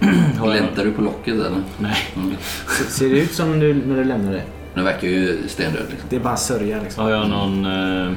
[0.52, 1.62] Gläntar du på locket eller?
[1.78, 1.96] Nej.
[2.16, 2.36] Mm.
[2.68, 4.42] Se- Ser det ut som du, när du lämnar det?
[4.74, 6.08] Den verkar ju stendöd liksom.
[6.10, 7.04] Det är bara sörja liksom.
[7.04, 7.64] Har jag någon...
[7.64, 8.12] Eh,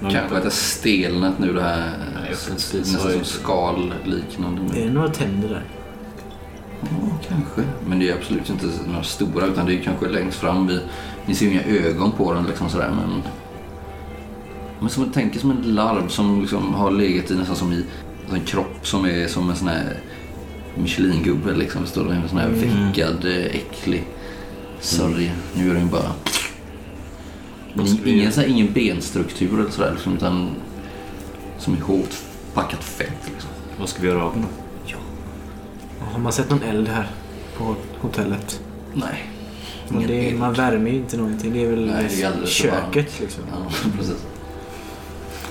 [0.00, 1.90] någon Kanske att det har stelnat nu det här.
[2.20, 4.62] Nej, nästan som skal-liknande.
[4.74, 5.62] Det är några tänder där.
[6.82, 7.62] Ja, kanske.
[7.86, 10.66] Men det är absolut inte några stora utan det är kanske längst fram.
[10.66, 10.80] Vi,
[11.26, 13.22] ni ser ju inga ögon på den liksom sådär men...
[14.80, 17.84] Men som, tänk er som en larv som liksom har legat i nästan som i
[18.20, 19.96] alltså en kropp som är som en sån här
[20.74, 21.86] Michelin-gubbe liksom.
[21.86, 24.04] Står det en sån här veckad, eh, äcklig
[24.80, 25.32] sörja.
[25.54, 26.12] Nu är den bara...
[28.04, 28.30] Ingen, göra?
[28.30, 30.50] så här, ingen benstruktur eller sådär liksom, utan
[31.58, 32.14] som är hårt
[32.54, 33.50] packat fett liksom.
[33.78, 34.48] Vad ska vi göra av den då?
[36.00, 37.06] Har man sett någon eld här
[37.58, 38.60] på hotellet?
[38.94, 39.30] Nej.
[39.88, 41.52] Men det, man värmer ju inte någonting.
[41.52, 43.42] Det är väl Nej, det köket liksom.
[43.52, 44.16] Ja, precis.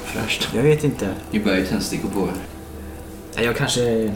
[0.05, 0.49] Fräscht.
[0.55, 1.09] Jag vet inte.
[1.31, 2.29] Ni börjar ju tändstickor på.
[3.35, 4.13] Nej, Jag kanske...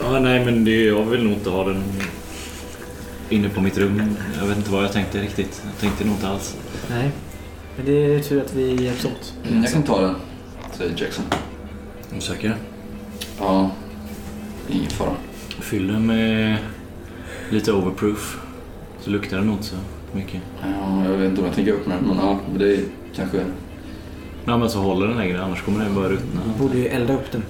[0.00, 1.82] Ja, nej, men det, jag vill nog inte ha den
[3.30, 4.16] inne på mitt rum.
[4.40, 5.62] Jag vet inte vad jag tänkte riktigt.
[5.64, 6.56] Jag tänkte nog inte alls.
[6.90, 7.10] Nej.
[7.76, 9.34] Men det är tur att vi hjälps åt.
[9.62, 10.14] Jag kan ta den,
[10.72, 11.24] säger Jackson.
[12.16, 12.56] Osäker?
[13.38, 13.70] Ja,
[14.68, 15.14] ingen fara.
[15.64, 16.56] Fyll den med
[17.50, 18.40] lite overproof.
[19.00, 19.76] Så luktar den nog inte så
[20.12, 20.40] mycket.
[20.62, 22.80] Ja, jag vet inte om jag tänker öppna den, men ja, men det är
[23.16, 23.38] kanske...
[24.44, 26.40] Nej, men så håller den längre, annars kommer den börja ruttna.
[26.46, 27.42] Vi borde ju elda upp den.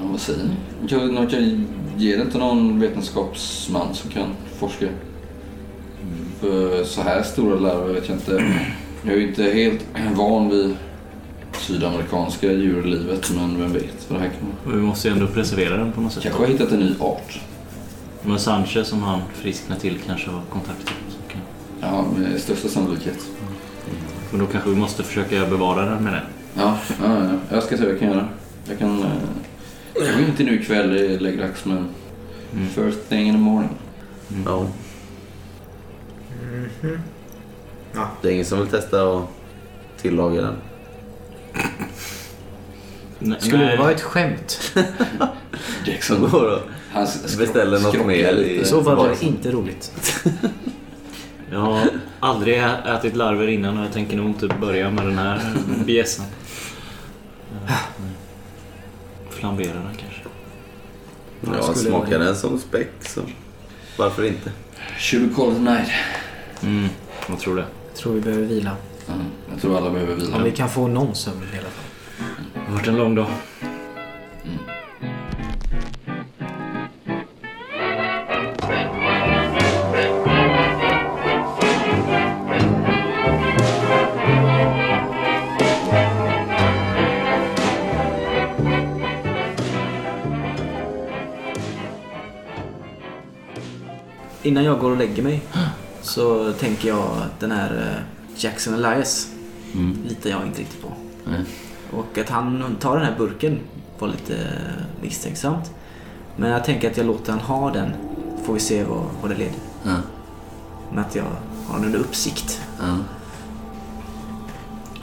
[0.00, 0.54] Ja, vad säger ni?
[0.88, 4.28] Jag, jag kan ge det till någon vetenskapsman som kan
[4.58, 4.86] forska.
[6.40, 8.44] För så här stora larver vet jag inte.
[9.02, 10.76] Jag är ju inte helt van vid
[11.64, 14.76] sydamerikanska djurlivet, men vem vet vad det här kan vara.
[14.76, 16.22] Vi måste ju ändå preservera den på något sätt.
[16.22, 17.40] Kanske har hittat en ny art.
[18.22, 20.94] Men Sanchez som han frisknar till kanske har kontakter.
[21.08, 21.40] Så kan...
[21.80, 23.18] Ja, med största sannolikhet.
[24.30, 26.22] Men då kanske vi måste försöka bevara den med den.
[26.54, 27.30] Ja, ja, ja.
[27.50, 28.28] jag ska se vad jag kan göra.
[28.68, 28.98] Jag kan...
[29.02, 29.08] Eh,
[29.94, 31.88] jag går inte nu ikväll, det är läggdags, men
[32.52, 32.68] Mm.
[32.68, 33.70] first thing in the morning.
[34.46, 34.66] Ja.
[37.94, 38.08] Ja.
[38.22, 39.24] Det är ingen som vill testa att
[40.02, 40.54] tillaga den?
[43.18, 44.72] Nej, Skulle det vara ett skämt?
[45.84, 46.60] Jackson, Vadå?
[46.92, 47.06] han
[47.38, 49.92] Beställer något mer i- så fall var det inte roligt.
[51.52, 51.88] Jag har
[52.20, 55.40] aldrig ätit larver innan och jag tänker nog inte börja med den här
[55.86, 56.26] bjässan.
[59.30, 60.20] Flambera den kanske.
[61.66, 63.20] Ja, smakar den som späck så
[63.98, 64.52] varför inte?
[64.98, 65.88] Should we call it night?
[66.62, 66.88] Mm,
[67.28, 67.64] jag tror det.
[67.92, 68.76] Jag tror vi behöver vila.
[69.08, 70.36] Mm, jag tror alla behöver vila.
[70.36, 71.84] Om vi kan få någon sömn i alla fall.
[72.54, 73.26] Det har varit en lång dag.
[94.42, 95.42] Innan jag går och lägger mig
[96.02, 99.30] så tänker jag att den här eh, Jackson Elias
[99.74, 99.98] Mm.
[100.08, 100.88] litar jag inte riktigt på.
[101.24, 101.40] Nej.
[101.92, 103.58] Och att han tar den här burken
[103.98, 104.36] var lite
[105.02, 105.70] misstänksamt.
[106.36, 107.90] Men jag tänker att jag låter han ha den
[108.44, 109.54] får vi se vad, vad det leder.
[109.82, 109.96] Ja.
[110.90, 111.24] Men att jag
[111.68, 112.60] har den under uppsikt.
[112.80, 112.96] Ja.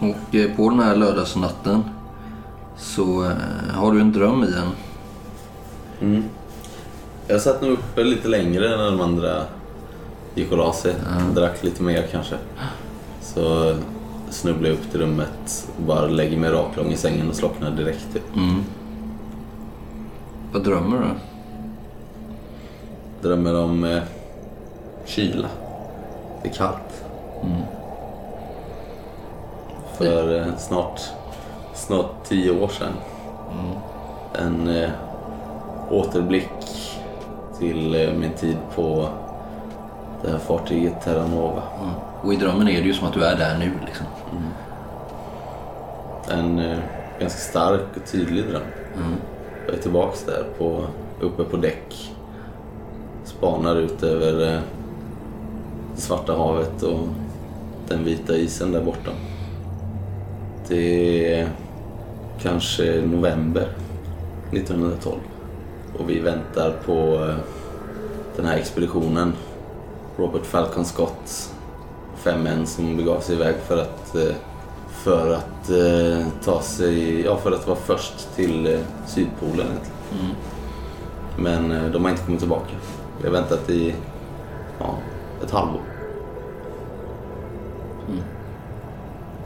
[0.07, 1.83] Och eh, på den här lördagsnatten
[2.77, 3.31] så eh,
[3.73, 4.71] har du en dröm i en.
[6.09, 6.23] Mm.
[7.27, 9.43] Jag satt nog uppe lite längre när de andra
[10.35, 10.95] gick och la sig.
[11.35, 12.35] Drack lite mer kanske.
[13.33, 13.75] Så
[14.29, 18.13] snubblade jag upp till rummet och bara lägger mig raklång i sängen och slocknar direkt.
[18.13, 18.35] Typ.
[18.35, 18.63] Mm.
[20.53, 21.07] Vad drömmer du?
[23.27, 24.03] Drömmer om eh,
[25.05, 25.47] kyla.
[26.43, 27.03] Det är kallt.
[29.97, 31.01] För eh, snart,
[31.75, 32.93] snart tio år sedan.
[34.33, 34.89] En eh,
[35.89, 36.49] återblick
[37.59, 39.09] till eh, min tid på
[40.23, 41.63] det här fartyget Terra Nova.
[41.81, 41.93] Mm.
[42.21, 44.05] Och i drömmen är det ju som att du är där nu liksom.
[46.29, 46.77] En eh,
[47.19, 48.61] ganska stark och tydlig dröm.
[49.65, 50.83] Jag är tillbaks där på,
[51.19, 52.15] uppe på däck.
[53.23, 54.61] Spanar ut över eh,
[55.95, 57.07] svarta havet och
[57.87, 59.11] den vita isen där borta.
[60.67, 61.49] Det är
[62.41, 63.67] kanske november
[64.51, 65.19] 1912
[65.99, 67.35] och vi väntar på eh,
[68.35, 69.33] den här expeditionen.
[70.21, 71.53] Robert Falcon Scott,
[72.15, 74.35] fem män som begav sig iväg för att eh,
[74.89, 80.35] för att eh, ta sig, ja för att vara först till eh, Sydpolen egentligen.
[81.37, 82.75] Men de har inte kommit tillbaka.
[83.21, 83.95] Vi har väntat i
[84.79, 84.97] ja,
[85.43, 85.81] ett halvår.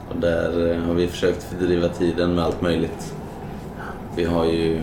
[0.10, 3.16] Och där har vi försökt fördriva tiden med allt möjligt.
[4.16, 4.82] Vi har ju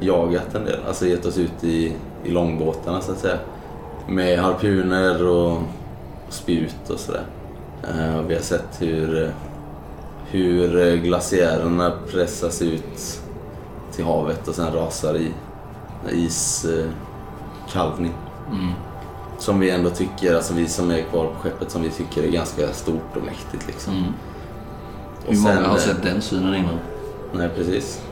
[0.00, 1.92] jagat en del, alltså gett oss ut i,
[2.24, 3.38] i långbåtarna så att säga.
[4.08, 5.62] Med harpuner och
[6.28, 7.24] spjut och sådär.
[7.82, 9.30] Eh, och vi har sett hur, eh,
[10.30, 13.20] hur eh, glaciärerna pressas ut
[13.92, 15.32] till havet och sen rasar i
[16.12, 18.12] iskalvning.
[18.52, 18.72] Mm.
[19.38, 22.30] Som vi ändå tycker, alltså vi som är kvar på skeppet, som vi tycker är
[22.30, 23.94] ganska stort och mäktigt liksom.
[23.94, 24.12] Mm.
[25.26, 26.78] Och Hur många sen, har eh, sett den synen innan?
[27.32, 28.02] Nej, precis.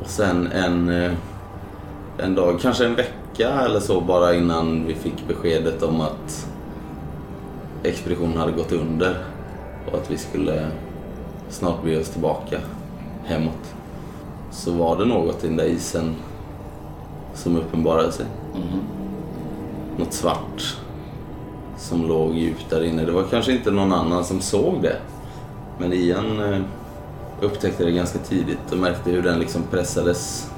[0.00, 1.12] Och sen en, eh,
[2.18, 6.48] en dag, kanske en vecka eller så bara innan vi fick beskedet om att
[7.82, 9.24] expeditionen hade gått under
[9.90, 10.68] och att vi skulle
[11.48, 12.58] snart bege oss tillbaka
[13.24, 13.74] hemåt.
[14.50, 16.14] Så var det något i den där isen
[17.34, 18.26] som uppenbarade sig.
[19.96, 20.76] Något svart
[21.78, 23.04] som låg djupt där inne.
[23.04, 24.96] Det var kanske inte någon annan som såg det.
[25.78, 26.60] Men Ian eh,
[27.40, 30.50] upptäckte det ganska tidigt och märkte hur den liksom pressades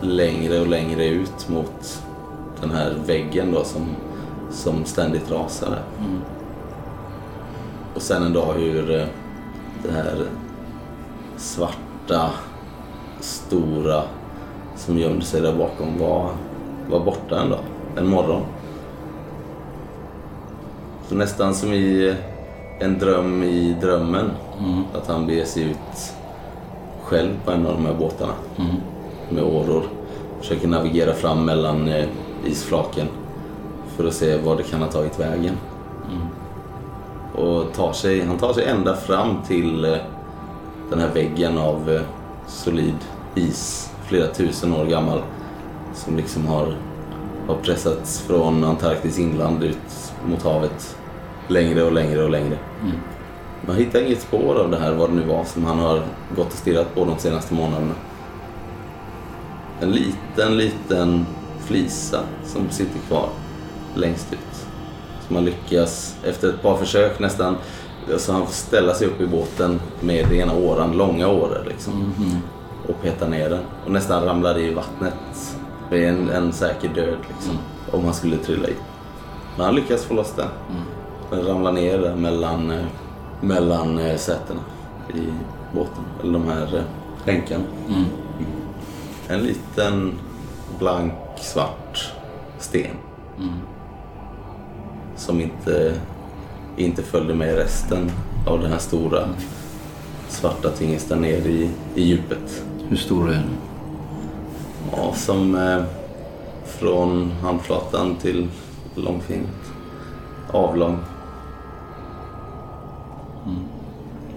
[0.00, 2.02] längre och längre ut mot
[2.60, 3.88] den här väggen då som,
[4.50, 5.78] som ständigt rasade.
[7.94, 9.06] Och sen en dag hur eh,
[9.82, 10.26] det här
[11.36, 12.30] svarta,
[13.20, 14.02] stora
[14.76, 16.30] som gömde sig där bakom var,
[16.90, 17.60] var borta en dag,
[17.96, 18.42] en morgon.
[21.08, 22.16] Så nästan som i
[22.80, 24.30] en dröm i drömmen.
[24.94, 26.14] Att han beger sig ut
[27.02, 28.32] själv på en av de här båtarna
[29.30, 29.82] med åror.
[30.40, 32.08] Försöker navigera fram mellan eh,
[32.46, 33.06] isflaken
[33.96, 35.56] för att se var det kan ha tagit vägen.
[37.34, 39.96] Och tar sig, han tar sig ända fram till eh,
[40.90, 42.00] den här väggen av eh,
[42.46, 42.96] solid
[43.34, 45.20] is, flera tusen år gammal.
[45.94, 46.74] Som liksom har,
[47.46, 50.96] har pressats från Antarktis inland ut mot havet
[51.48, 52.58] längre och längre och längre.
[53.66, 56.02] Man hittar inget spår av det här, vad det nu var som han har
[56.36, 57.94] gått och stirrat på de senaste månaderna.
[59.80, 61.26] En liten, liten
[61.60, 63.28] flisa som sitter kvar
[63.94, 64.66] längst ut.
[65.26, 67.56] Så man lyckas efter ett par försök nästan,
[68.16, 72.14] så han får ställa sig upp i båten med ena åran, långa åror liksom.
[72.88, 73.62] Och peta ner den.
[73.84, 75.14] Och nästan ramlar i vattnet.
[75.90, 77.58] Det är en, en säker död liksom.
[77.90, 78.74] Om han skulle trilla i.
[79.56, 80.48] Men han lyckas få loss den.
[81.30, 82.84] Den ramlar ner där mellan, eh,
[83.40, 84.60] mellan eh, sätena
[85.14, 85.22] i
[85.74, 86.04] båten.
[86.22, 86.82] Eller de här eh,
[87.26, 87.64] länkarna.
[87.88, 88.04] Mm.
[89.30, 90.12] En liten
[90.78, 92.12] blank svart
[92.58, 92.96] sten.
[95.16, 95.94] Som inte,
[96.76, 98.10] inte följde med resten
[98.46, 99.28] av den här stora
[100.28, 102.64] svarta tinget där nere i, i djupet.
[102.88, 103.56] Hur stor är den?
[104.92, 105.82] Ja, som eh,
[106.64, 108.48] från handflatan till
[108.94, 109.72] långfingret.
[110.50, 110.98] Avlång.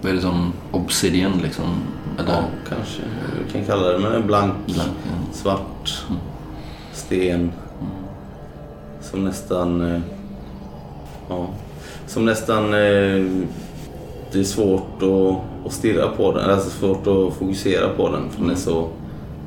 [0.02, 1.82] Vad är det som obsidian liksom?
[2.18, 2.32] Eller?
[2.32, 3.02] Ja, kanske
[3.46, 3.98] vi kan kalla det.
[3.98, 5.32] Men en blank, Blank, ja.
[5.32, 6.04] svart
[6.92, 7.52] sten.
[9.00, 9.94] Som nästan...
[9.94, 10.00] eh,
[11.28, 11.46] Ja,
[12.06, 12.64] som nästan...
[12.64, 13.24] eh,
[14.32, 16.50] Det är svårt att, att stirra på den.
[16.50, 18.88] Alltså svårt att fokusera på den för den är så,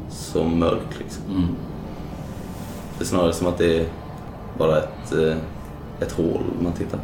[0.10, 1.00] så mörk.
[1.00, 1.24] Liksom.
[1.30, 1.48] Mm.
[2.98, 3.86] Det är snarare som att det är
[4.58, 5.38] bara ett, eh,
[6.02, 7.04] ett hål man tittar på.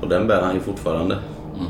[0.00, 1.18] Och den bär han ju fortfarande.
[1.52, 1.60] Och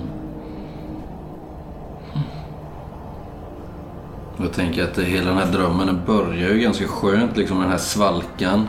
[4.36, 7.72] Jag tänker att hela den här drömmen den börjar ju ganska skönt liksom med den
[7.72, 8.66] här svalkan.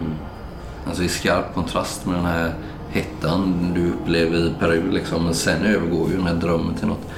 [0.00, 0.12] Mm.
[0.86, 2.54] Alltså i skarp kontrast med den här
[2.90, 5.24] hettan du upplever i Peru liksom.
[5.24, 7.08] Men sen övergår ju den här drömmen till något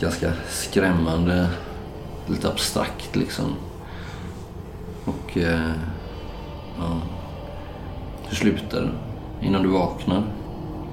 [0.00, 1.48] ganska skrämmande,
[2.26, 3.54] lite abstrakt liksom.
[5.04, 5.70] Och eh,
[6.78, 7.00] ja,
[8.28, 8.90] hur slutar det?
[9.46, 10.22] Innan du vaknar,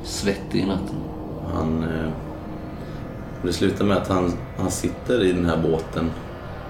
[0.04, 0.96] svettig i natten.
[1.54, 2.12] Han, eh,
[3.44, 6.12] det slutar med att han, han sitter i den här båten,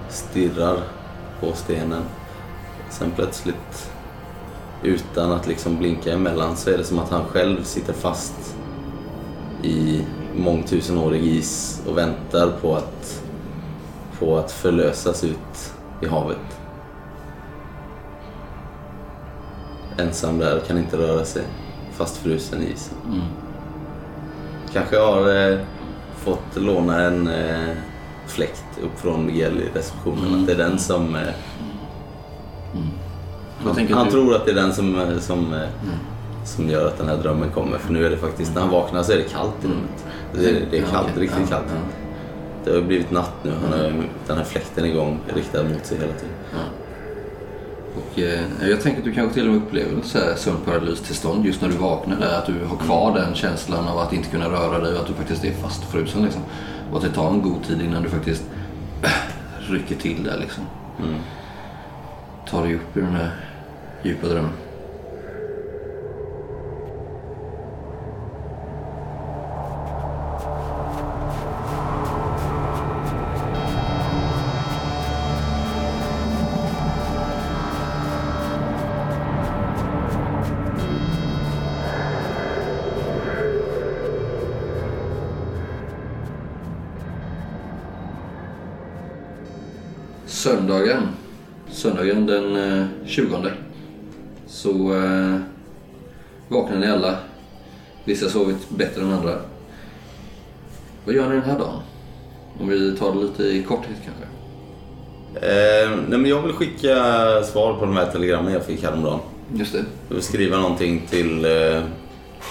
[0.09, 0.78] stirrar
[1.39, 2.01] på stenen.
[2.89, 3.91] Sen plötsligt,
[4.84, 8.55] utan att liksom blinka emellan, så är det som att han själv sitter fast
[9.63, 10.05] i
[10.36, 13.24] mångtusenårig is och väntar på att,
[14.20, 16.59] på att förlösas ut i havet.
[19.97, 21.43] Ensam där, kan inte röra sig,
[21.91, 22.97] fastfrusen i isen.
[24.74, 25.59] Kanske har eh,
[26.24, 27.70] fått låna en eh,
[28.28, 30.39] fläkt upp från Miguel i receptionen.
[30.39, 31.15] Att det är den som...
[31.15, 31.22] Eh,
[33.63, 34.11] Vad tänker han du?
[34.11, 35.59] tror att det är den som, eh, som, eh,
[36.45, 37.78] som gör att den här drömmen kommer.
[37.78, 40.05] För nu är det faktiskt, när han vaknar så är det kallt i rummet.
[40.34, 40.39] Det,
[40.72, 41.22] det är kallt, Ja, okej.
[41.24, 41.65] riktigt kallt.
[41.67, 41.82] ja.
[42.65, 43.51] Det har blivit natt nu.
[43.63, 46.36] Han har den här fläkten igång, riktad mot sig hela tiden.
[47.95, 51.69] Och, eh, jag tänker att du kanske till och med upplever ett sömnparalystillstånd just när
[51.69, 52.37] du vaknar där.
[52.37, 55.13] Att du har kvar den känslan av att inte kunna röra dig och att du
[55.13, 56.23] faktiskt är fastfrusen.
[56.23, 56.41] Liksom.
[56.91, 58.43] Och att det tar en god tid innan du faktiskt
[59.03, 59.09] äh,
[59.71, 60.63] rycker till där liksom.
[62.49, 63.31] Tar dig upp ur den här
[64.03, 64.51] djupa drömmen.
[98.10, 99.36] Vissa har sovit bättre än andra.
[101.05, 101.80] Vad gör ni den här dagen?
[102.60, 104.24] Om vi tar det lite i korthet kanske.
[105.47, 106.95] Eh, nej men jag vill skicka
[107.43, 109.20] svar på de här telegrammen jag fick häromdagen.
[109.53, 109.86] Just det.
[110.07, 111.84] Jag vill skriva någonting till eh,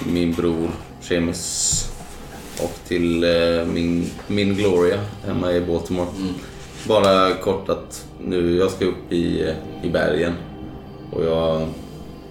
[0.06, 1.84] min bror Seamus
[2.62, 6.08] och till eh, min, min Gloria hemma i Baltimore.
[6.88, 10.32] Bara kort att nu, jag ska upp i, i bergen
[11.12, 11.68] och jag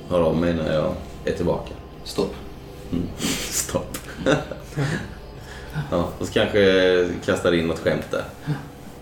[0.09, 0.93] hör av mig när jag
[1.25, 1.73] är tillbaka.
[2.03, 2.35] Stopp.
[3.49, 3.97] Stopp.
[5.91, 8.23] ja, och så kanske jag kastar in något skämt där.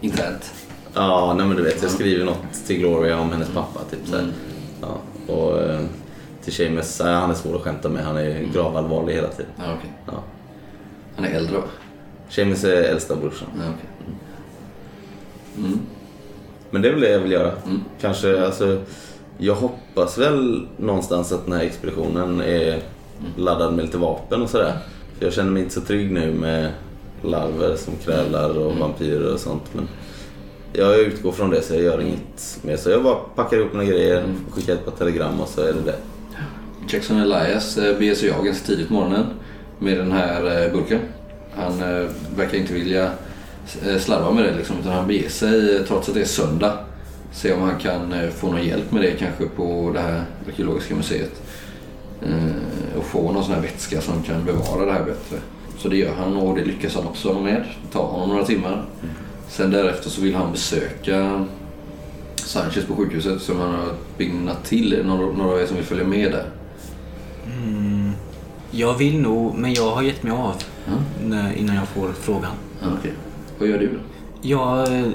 [0.01, 0.53] Internt.
[0.93, 3.79] Ja, nej men du vet, jag skriver något till Gloria om hennes pappa.
[3.91, 4.15] Typ, så.
[4.15, 4.31] Mm.
[4.81, 4.97] Ja,
[5.33, 5.79] och eh,
[6.43, 8.05] till Seamus, nej, han är svår att skämta med.
[8.05, 9.51] Han är gravallvarlig hela tiden.
[9.57, 9.93] Ja, okej.
[10.05, 10.23] Ja.
[11.15, 11.63] Han är äldre va?
[12.29, 13.47] Seamus är äldsta brorsan.
[13.57, 14.17] Ja, okej.
[15.57, 15.79] Mm.
[16.71, 17.51] Men det det jag vill göra.
[17.65, 17.81] Mm.
[18.01, 18.81] Kanske, alltså,
[19.38, 22.81] jag hoppas väl någonstans att den här expeditionen är
[23.38, 24.74] laddad med lite vapen och sådär.
[25.18, 26.72] För jag känner mig inte så trygg nu med
[27.22, 29.63] larver som krälar och vampyrer och sånt.
[29.74, 29.88] Men
[30.74, 32.78] jag utgår från det så jag gör inget mer.
[32.78, 35.82] Så jag bara packar ihop några grejer, skickar ett par telegram och så är det
[35.86, 35.97] det.
[36.89, 39.26] Jackson Elias eh, beger sig av ganska tidigt på morgonen
[39.80, 40.99] med den här eh, burken.
[41.55, 43.11] Han eh, verkar inte vilja
[43.99, 46.78] slarva med det liksom, utan han beger sig trots att det är söndag.
[47.32, 51.41] Se om han kan få någon hjälp med det kanske på det här arkeologiska museet.
[52.22, 55.38] Eh, och få någon sån här vätska som kan bevara det här bättre.
[55.78, 57.66] Så det gör han och det lyckas han också med.
[57.84, 58.86] Det tar honom några timmar.
[59.47, 61.45] Sen därefter så vill han besöka
[62.36, 65.01] Sanchez på sjukhuset som han har byggnat till.
[65.05, 66.45] Några, några av er som vill följa med där?
[68.72, 70.55] Jag vill nog, men jag har gett mig av
[71.24, 72.51] när, innan jag får frågan.
[72.82, 73.13] Ja, okej.
[73.59, 73.99] Vad gör du?
[74.41, 75.07] Jag, eh,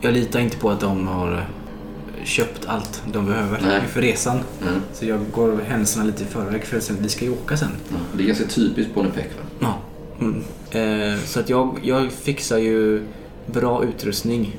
[0.00, 1.38] jag litar inte på att de har eh,
[2.24, 3.80] köpt allt de behöver Nej.
[3.88, 4.38] för resan.
[4.62, 4.74] Mm.
[4.92, 7.68] Så jag går händelserna lite i förväg för sen, vi ska ju åka sen.
[7.88, 9.22] Ja, det är ganska typiskt Bonnie va?
[9.60, 9.74] Ja.
[10.20, 10.42] Mm.
[11.12, 13.02] Eh, så att jag, jag fixar ju
[13.46, 14.56] bra utrustning,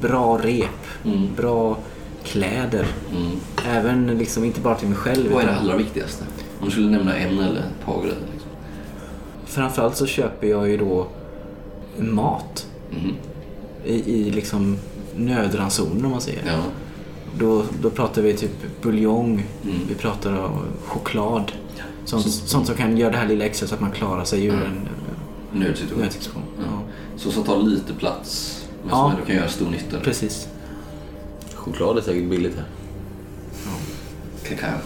[0.00, 0.68] bra rep,
[1.04, 1.28] Mm.
[1.36, 1.78] bra
[2.24, 2.86] kläder.
[3.16, 3.30] Mm.
[3.68, 5.32] Även liksom, inte bara till mig själv.
[5.32, 6.24] Vad är det allra viktigaste?
[6.60, 8.16] Om du skulle nämna en eller ett par grejer.
[8.32, 8.50] Liksom.
[9.46, 11.06] Framförallt så köper jag ju då
[11.98, 13.12] mat Mhm.
[13.84, 14.76] i, i liksom
[15.16, 16.42] nödransoner om man säger.
[16.46, 16.58] Ja.
[17.38, 19.76] Då, då pratar vi typ buljong, Mm.
[19.88, 21.52] vi pratar om choklad.
[22.04, 24.52] Sånt, sånt som kan göra det här lilla extra så att man klarar sig ur
[24.54, 24.66] Mm.
[25.52, 25.98] en Nödsituation.
[26.02, 26.42] nödsituation.
[26.58, 26.80] Ja.
[27.16, 28.96] Så som tar lite plats men Ja.
[28.96, 30.00] som ändå kan göra stor nytta.
[30.00, 30.48] Precis.
[31.54, 32.64] Choklad är säkert billigt här.
[34.48, 34.78] Kakao.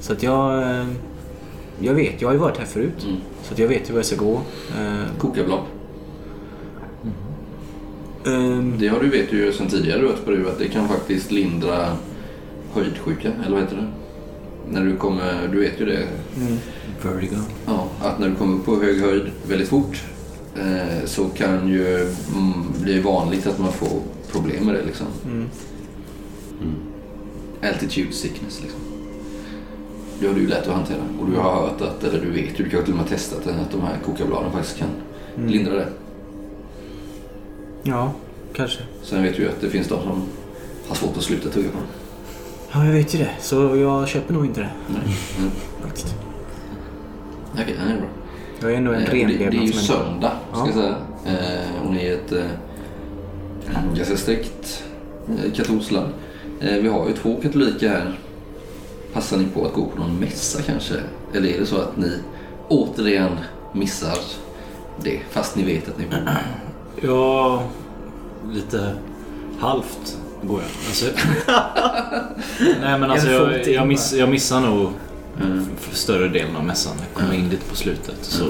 [0.00, 0.62] Så att jag...
[0.62, 0.86] eh,
[1.80, 3.04] Jag vet, jag har ju varit här förut.
[3.04, 3.16] Mm.
[3.42, 4.40] Så att jag vet ju var jag ska gå.
[4.78, 5.58] Eh, Kokablad.
[8.26, 11.96] Ehm, Det har du vet ju sedan tidigare det, att det kan faktiskt lindra
[12.72, 13.88] höjdsjuka, eller vad heter det?
[14.70, 16.08] När du kommer, du vet ju det,
[17.02, 17.36] Vertigo.
[17.66, 20.02] ja, att när du kommer upp på hög höjd väldigt fort
[20.56, 22.12] eh, så kan ju mm,
[22.82, 24.00] bli vanligt att man får
[24.32, 25.06] problem med det liksom.
[25.24, 25.48] mm.
[27.62, 28.80] Altitude sickness liksom.
[30.20, 32.60] Det har du ju lätt att hantera och du har hört att, eller du vet
[32.60, 34.88] ju, du kanske till och med har testat att de här kokabladen faktiskt kan
[35.46, 35.86] lindra det.
[37.86, 38.12] Ja,
[38.52, 38.82] kanske.
[39.02, 40.22] Sen vet ju att det finns de som
[40.88, 41.86] har svårt att sluta tugga på dem.
[42.72, 43.30] Ja, jag vet ju det.
[43.40, 45.16] Så jag köper nog inte det Nej.
[45.38, 45.50] Mm.
[45.82, 46.14] faktiskt.
[47.52, 48.08] Okej, det är bra.
[48.60, 50.66] Jag är ändå en Eh, det, det är ju söndag, ska Ja.
[50.66, 50.96] jag säga.
[51.26, 52.44] Eh, och ni är ett eh,
[53.96, 54.84] ganska strikt
[55.28, 56.12] eh, katolskt land.
[56.60, 58.18] Eh, vi har ju två katoliker här.
[59.12, 60.94] Passar ni på att gå på någon mässa kanske?
[61.34, 62.12] Eller är det så att ni
[62.68, 63.30] återigen
[63.72, 64.18] missar
[65.02, 66.36] det, fast ni vet att ni borde?
[67.02, 67.62] Ja,
[68.52, 68.94] lite
[69.60, 70.70] halvt går jag.
[70.88, 71.06] Alltså,
[72.80, 74.90] nej men alltså jag, jag, miss, jag missar nog
[75.40, 75.66] Mm.
[75.92, 76.92] större delen av mässan.
[76.98, 78.16] Jag kommer in lite på slutet.
[78.22, 78.44] Så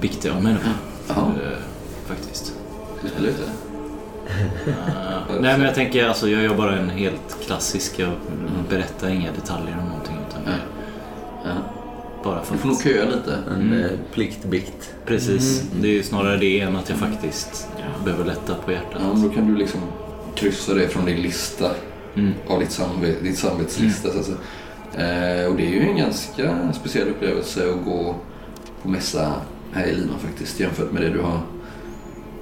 [0.00, 0.58] viktig jag mig nu.
[1.08, 1.58] Jaha, Eh,
[2.08, 2.44] faktiskt.
[2.46, 2.54] ska
[3.02, 3.50] vi spela ut det?
[4.70, 7.98] Eh, nej men jag tänker alltså jag gör bara en helt klassisk.
[7.98, 8.10] Jag
[8.70, 10.16] berättar inga detaljer om någonting.
[10.30, 10.60] Utan det är
[11.44, 11.77] Ja.
[12.24, 12.82] Bara för Du får nog att...
[12.82, 13.38] köa lite.
[13.50, 13.80] En Mm.
[13.84, 14.94] eh, pliktbikt.
[15.06, 15.62] Precis.
[15.80, 17.68] Det är ju snarare det än att jag faktiskt
[18.04, 19.00] behöver lätta på hjärtat.
[19.00, 19.80] Ja, men då kan du liksom
[20.34, 21.70] kryssa det från din lista
[22.14, 22.32] Mm.
[22.48, 24.08] av ditt, samve- ditt samvetslista.
[24.12, 25.40] Så att säga.
[25.42, 28.14] Eh, och det är ju en ganska speciell upplevelse att gå
[28.82, 29.32] på mässa
[29.72, 31.40] här i Lima faktiskt jämfört med det du har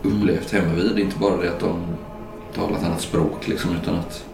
[0.02, 0.84] upplevt hemma vid.
[0.94, 1.82] Det är inte bara det att de
[2.54, 4.24] talar ett annat språk liksom utan att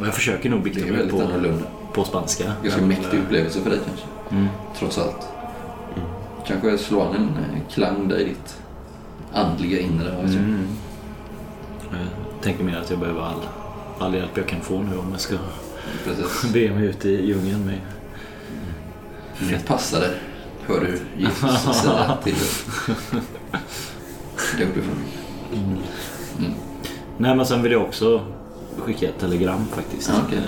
[0.00, 1.64] Och jag försöker nog det bikta är mig väldigt på, annorlunda.
[1.96, 2.52] På spanska.
[2.62, 4.46] Ganska Men, mäktig eh, upplevelse för dig kanske, Mm.
[4.78, 5.28] trots allt.
[6.46, 8.56] Kanske slå an en eh, klang där i ditt
[9.32, 10.12] andliga inre.
[10.12, 10.66] Mm.
[11.90, 13.40] Jag tänker mer att jag behöver all,
[13.98, 15.36] all hjälp jag kan få nu om jag ska
[16.04, 16.52] Precis.
[16.52, 17.80] be mig ut i djungeln med
[19.50, 20.10] Det passade,
[20.66, 21.50] hör du Jesus
[21.82, 22.96] säga till dig.
[24.58, 24.98] Det uppifrån.
[27.18, 28.20] Nej men sen vill jag också
[28.78, 30.08] skicka ett telegram faktiskt.
[30.08, 30.38] Ja, okej.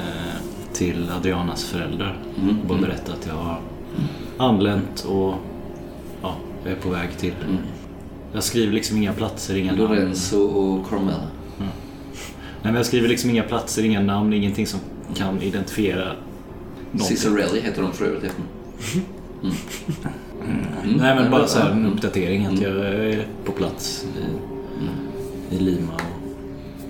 [0.73, 2.19] Till Adrianas föräldrar.
[2.43, 2.61] Mm.
[2.61, 3.61] Och bara berätta att jag har
[4.39, 5.35] anlänt och
[6.23, 7.35] ja, jag är på väg till.
[7.45, 7.57] Mm.
[8.33, 9.83] Jag skriver liksom inga platser, inga namn.
[9.89, 11.23] Lorenzo och Carmela.
[11.59, 14.81] Nej men jag skriver liksom inga platser, inga namn, ingenting som
[15.14, 17.16] kan identifiera någonting.
[17.16, 18.37] Cicerelli heter de för övrigt.
[19.43, 19.55] Mm.
[20.45, 20.97] Mm.
[20.97, 21.93] Nej men bara så här en Mm.
[21.93, 22.62] uppdatering att Mm.
[22.62, 24.21] jag är på plats i,
[24.83, 24.95] Mm.
[25.51, 26.01] i Lima och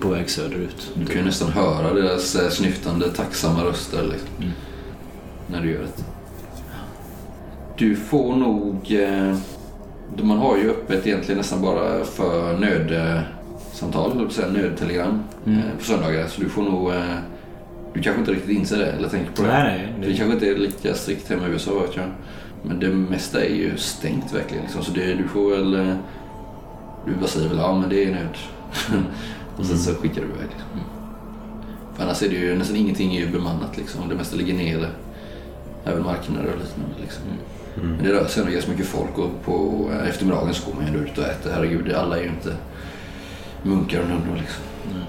[0.01, 0.91] på väg söderut.
[0.93, 4.51] Du kan ju nästan höra deras eh, snyftande, tacksamma röster liksom, Mm.
[5.47, 6.03] när du gör det.
[7.77, 8.91] Du får nog...
[8.91, 9.35] Eh,
[10.21, 15.59] man har ju öppet egentligen nästan bara för nödsamtal, nödtelegram Mm.
[15.59, 16.27] eh, på söndagar.
[16.27, 16.89] Så du får nog...
[16.93, 17.15] Eh,
[17.93, 19.47] du kanske inte riktigt inser det eller tänker på det.
[19.47, 19.93] Nej, nej.
[20.01, 22.05] Det Det, kanske inte är lika strikt hemma i USA vet jag.
[22.63, 24.63] Men det mesta är ju stängt verkligen.
[24.63, 24.83] Liksom.
[24.83, 25.75] Så det, du får väl...
[25.75, 25.95] eh,
[27.05, 28.37] Du bara säger väl ja men det är nöd.
[29.59, 30.49] och sen så skickar du iväg.
[30.49, 30.81] Liksom.
[31.95, 34.09] För annars är det ju nästan ingenting är ju bemannat liksom.
[34.09, 34.89] Det mesta ligger nere.
[35.85, 37.23] Även marknader och liknande liksom.
[37.75, 40.87] Men det rör sig ändå ganska mycket folk och på eftermiddagen så går man ju
[40.87, 41.51] ändå ut och äter.
[41.51, 42.55] Herregud, alla är ju inte
[43.63, 44.63] munkar och nunnor liksom.
[44.93, 45.03] Nej.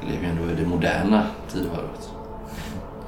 [0.00, 2.10] Vi lever ju ändå i det moderna tidevarvet.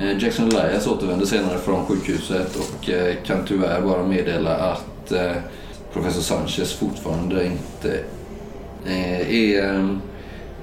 [0.01, 5.33] Eh, Jackson Elias återvänder senare från sjukhuset och eh, kan tyvärr bara meddela att eh,
[5.93, 8.01] professor Sanchez fortfarande inte
[8.87, 9.89] är eh,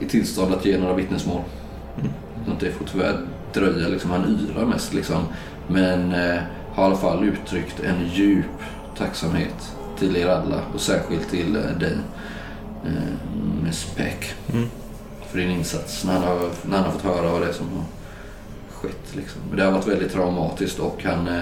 [0.01, 1.41] i tillstånd att ge några vittnesmål.
[2.45, 3.17] Så att det får tyvärr
[3.53, 3.87] dröja.
[3.87, 4.11] Liksom.
[4.11, 5.23] Han yrar mest liksom.
[5.67, 6.41] Men eh,
[6.73, 8.45] har i alla fall uttryckt en djup
[8.97, 11.97] tacksamhet till er alla och särskilt till eh, dig,
[12.85, 12.91] eh,
[13.63, 14.67] Miss Peck Mm.
[15.31, 17.67] för din insats när han har, när han har fått höra vad det är som
[17.75, 17.83] har
[18.71, 19.15] skett.
[19.15, 19.41] Liksom.
[19.55, 21.41] Det har varit väldigt traumatiskt och han eh,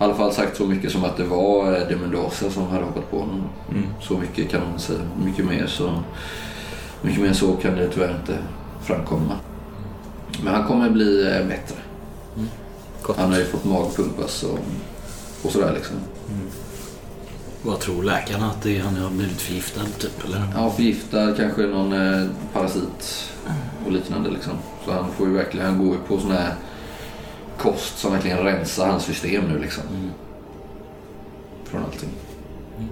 [0.00, 2.84] i alla fall sagt så mycket som att det var eh, de Mendoza som hade
[2.84, 3.42] hoppat på honom.
[3.70, 3.84] Mm.
[4.00, 4.98] Så mycket kan man säga.
[5.24, 6.02] Mycket mer så,
[7.02, 8.38] mycket mer så kan det tyvärr inte
[8.82, 9.38] framkomma.
[10.44, 11.76] Men han kommer bli eh, bättre.
[13.02, 13.16] Gott.
[13.16, 14.58] Han har ju fått magpumpas och,
[15.42, 15.96] och sådär liksom.
[17.62, 18.50] vad tror läkarna?
[18.50, 20.24] Att det är han har blivit förgiftad typ?
[20.24, 20.42] Eller?
[20.54, 23.30] Ja, förgiftad, kanske någon eh, parasit
[23.86, 24.52] och liknande liksom.
[24.84, 26.54] Så han får ju verkligen, han går ju på sån här
[27.58, 29.84] kost som verkligen rensar hans system nu liksom.
[29.90, 30.10] Mm.
[31.64, 32.10] Från allting.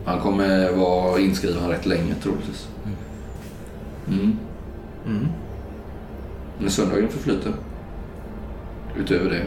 [0.04, 2.68] Han kommer vara inskriven rätt länge troligtvis.
[4.08, 4.36] Mm.
[5.06, 5.26] Mm.
[6.58, 7.52] Men söndagen förflyter.
[8.98, 9.42] Utöver det.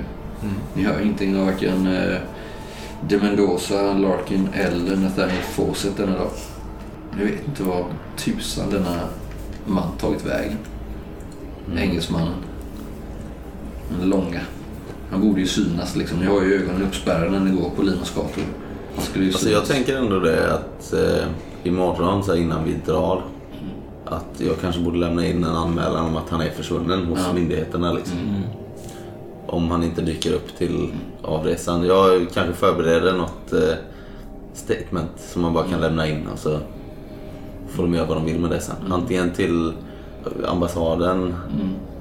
[0.73, 2.17] Ni hör ingenting av varken eh,
[3.01, 6.29] De Mendoza, Larkin eller Nathaniel Fawcett denna dag.
[7.17, 7.85] Ni vet inte var
[8.17, 8.99] tusan denna
[9.65, 10.57] man tagit vägen.
[11.77, 12.33] Engelsmannen.
[13.99, 14.41] Den långa.
[15.11, 16.19] Han borde ju synas liksom.
[16.19, 18.43] Ni har ju ögonen uppspärrade när ni går på Limas gator.
[18.95, 21.27] Han skulle ju Alltså jag tänker ändå det att eh,
[21.63, 23.23] imorgon så innan vi drar
[24.09, 27.33] att jag kanske borde lämna in en anmälan om att han är försvunnen hos Ja.
[27.33, 27.93] myndigheterna.
[27.93, 28.17] Liksom.
[29.47, 30.89] Om han inte dyker upp till
[31.21, 31.85] avresan.
[31.85, 33.73] Jag kanske förbereder något eh,
[34.53, 36.59] statement som man bara kan lämna in och så
[37.69, 38.75] får de göra vad de vill med det sen.
[38.91, 39.73] Antingen till
[40.47, 41.35] ambassaden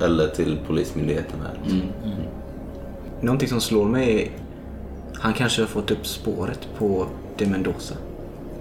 [0.01, 1.59] eller till polismyndigheten här.
[1.63, 1.83] Liksom.
[3.21, 4.31] Någonting som slår mig är
[5.21, 7.07] han kanske har fått upp spåret på
[7.37, 7.95] de Mendoza.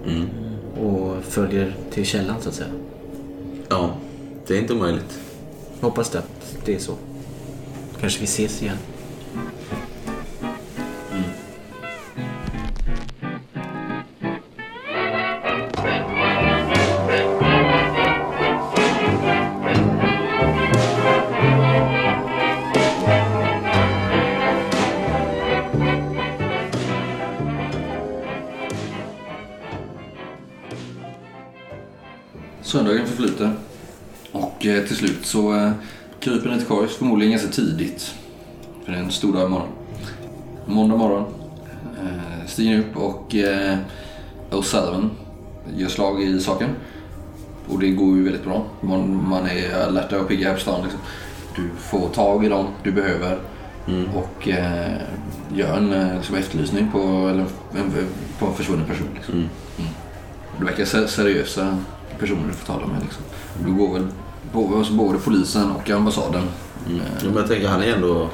[0.06, 0.26] Mm.
[0.80, 2.68] Och följer till källan så att säga.
[3.68, 3.94] Ja,
[4.46, 5.18] det är inte omöjligt.
[5.80, 6.94] Hoppas det att det är så.
[8.00, 8.76] Kanske vi ses igen.
[35.28, 35.70] Så eh,
[36.20, 38.14] kryper ni till korgs, förmodligen ganska tidigt.
[38.84, 39.68] För det är en stor dag imorgon.
[40.66, 41.24] Måndag morgon
[42.02, 43.78] eh, stiger ni upp och eh,
[44.50, 45.08] O'Sullivan
[45.76, 46.68] gör slag i saken.
[47.68, 48.64] Och det går ju väldigt bra.
[48.80, 50.82] Man, man är alerta och pigga här på stan.
[50.82, 51.00] Liksom.
[51.56, 53.38] Du får tag i dem du behöver
[54.14, 54.92] och eh,
[55.54, 57.44] gör en eh, liksom, efterlysning på, eller,
[57.76, 57.92] en,
[58.38, 59.08] på en försvunnen person.
[59.14, 59.34] Liksom.
[59.34, 59.48] Mm.
[60.58, 61.78] Det verkar se- seriösa
[62.18, 63.02] personer du får tala med.
[63.02, 63.22] Liksom.
[63.66, 64.06] Du går väl
[64.52, 66.42] både, alltså både polisen och ambassaden.
[66.86, 67.00] Mm.
[67.22, 68.28] Jo, men jag tänker han är ändå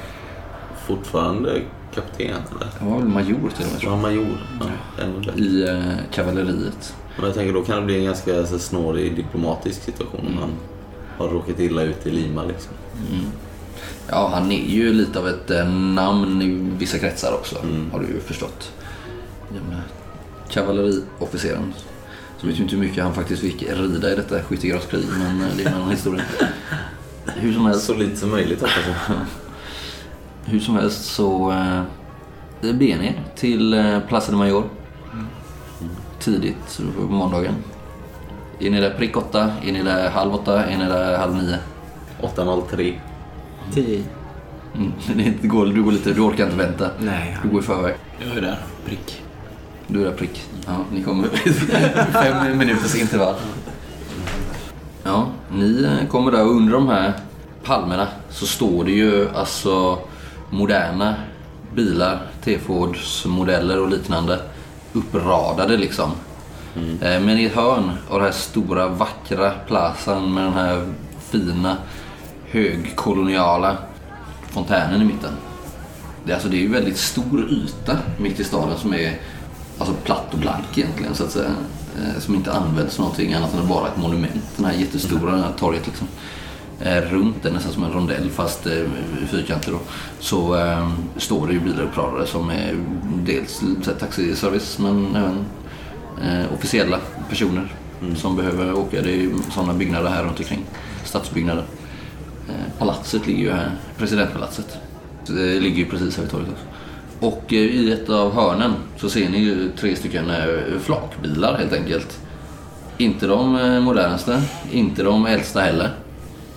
[0.87, 1.63] fortfarande
[1.95, 2.69] kapten eller?
[2.79, 4.27] Han var väl major till och med tror major.
[4.61, 4.67] Ja,
[4.99, 5.25] jag.
[5.25, 5.41] bättre.
[5.41, 6.95] I eh, kavalleriet.
[7.17, 10.51] Men jag tänker då kan det bli en ganska så, snårig diplomatisk situation om han
[11.19, 12.73] har råkat illa ut i Lima liksom.
[14.09, 17.59] Ja, han är ju lite av ett eh, namn i vissa kretsar också.
[17.59, 17.91] Mm.
[17.93, 18.73] Har du ju förstått.
[20.49, 21.75] Kavalleriofficeren.
[22.45, 25.57] Så vet ju inte hur mycket han faktiskt fick rida i detta skyttegravskrig, men eh,
[25.57, 26.23] det är en annan historia.
[27.37, 27.87] Hur som helst.
[27.87, 28.79] Så lite som möjligt hoppas
[29.09, 29.17] jag.
[30.53, 31.83] Hur som helst så eh,
[32.61, 34.65] det beger ni er till eh, Plaza de Mayor.
[36.19, 37.55] Tidigt på måndagen.
[38.61, 39.53] Är ni där prick åtta?
[39.65, 40.65] Är ni där halv åtta?
[40.65, 41.59] Är ni där halv nio?
[42.21, 43.01] 803.
[43.75, 44.05] Tio i.
[44.75, 44.93] Mm.
[45.43, 46.91] Det går, du, går lite, du orkar inte vänta.
[47.01, 47.95] Nej, Du går i förväg.
[48.29, 48.59] Jag är där.
[48.87, 49.24] Prick.
[49.87, 50.43] Du är prick.
[50.67, 51.29] Ja, ni kommer
[52.13, 53.35] fem minuters intervall.
[55.03, 57.13] Ja, ni eh, kommer där och under de här
[57.65, 59.99] palmerna så står det ju alltså
[60.51, 61.15] moderna
[61.75, 64.41] bilar, T-Fords modeller och liknande
[64.93, 66.11] uppradade liksom.
[66.77, 70.93] Eh, Men i ett hörn av den här stora vackra plazan med den här
[71.31, 71.77] fina
[72.51, 73.77] högkoloniala
[74.51, 75.33] fontänen i mitten.
[76.25, 79.21] Det, är alltså, det är ju väldigt stor yta mitt i staden som är
[79.79, 81.51] alltså platt och blank egentligen så att säga.
[81.99, 84.43] Eh, Som inte används någonting annat än bara ett monument.
[84.57, 86.07] Den här jättestora här torget liksom.
[86.81, 88.83] Eh, Runt den, nästan som en rondell fast eh,
[89.31, 89.79] fyrkantig då.
[90.21, 92.75] Så eh, står det ju bilar uppradade som är
[93.25, 95.45] dels här, taxiservice men även
[96.23, 96.99] eh, officiella
[97.29, 97.73] personer
[98.17, 99.03] som behöver åka.
[99.03, 100.65] Det är ju sådana byggnader här runt omkring.
[101.05, 101.65] Stadsbyggnader.
[102.49, 104.77] Eh, Palatset ligger ju här, presidentpalatset.
[105.27, 106.65] Det ligger ju precis här vid torget också.
[107.25, 111.73] Och eh, i ett av hörnen så ser ni ju tre stycken eh, flakbilar helt
[111.73, 112.21] enkelt.
[112.99, 115.91] Inte de eh, modernaste, inte de äldsta heller.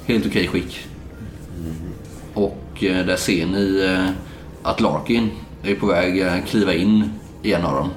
[0.05, 0.88] Helt okej skick.
[2.34, 3.97] Och där ser ni
[4.63, 5.30] att Larkin
[5.63, 7.11] är på väg att kliva in
[7.43, 7.89] i en av dem.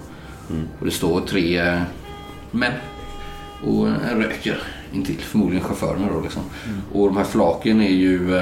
[0.79, 1.81] Och det står tre
[2.51, 2.73] män
[3.65, 4.63] och röker
[4.93, 5.19] intill.
[5.19, 6.43] Förmodligen chaufförerna då liksom.
[6.93, 8.35] Och de här flaken är ju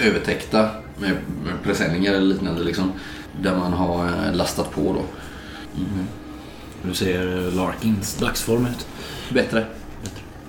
[0.00, 0.68] övertäckta
[0.98, 1.16] med
[1.62, 2.92] presenningar eller liknande liksom.
[3.42, 5.02] Där man har eh, lastat på då.
[6.82, 8.86] Du ser Larkins dagsform ut.
[9.30, 9.66] Bättre.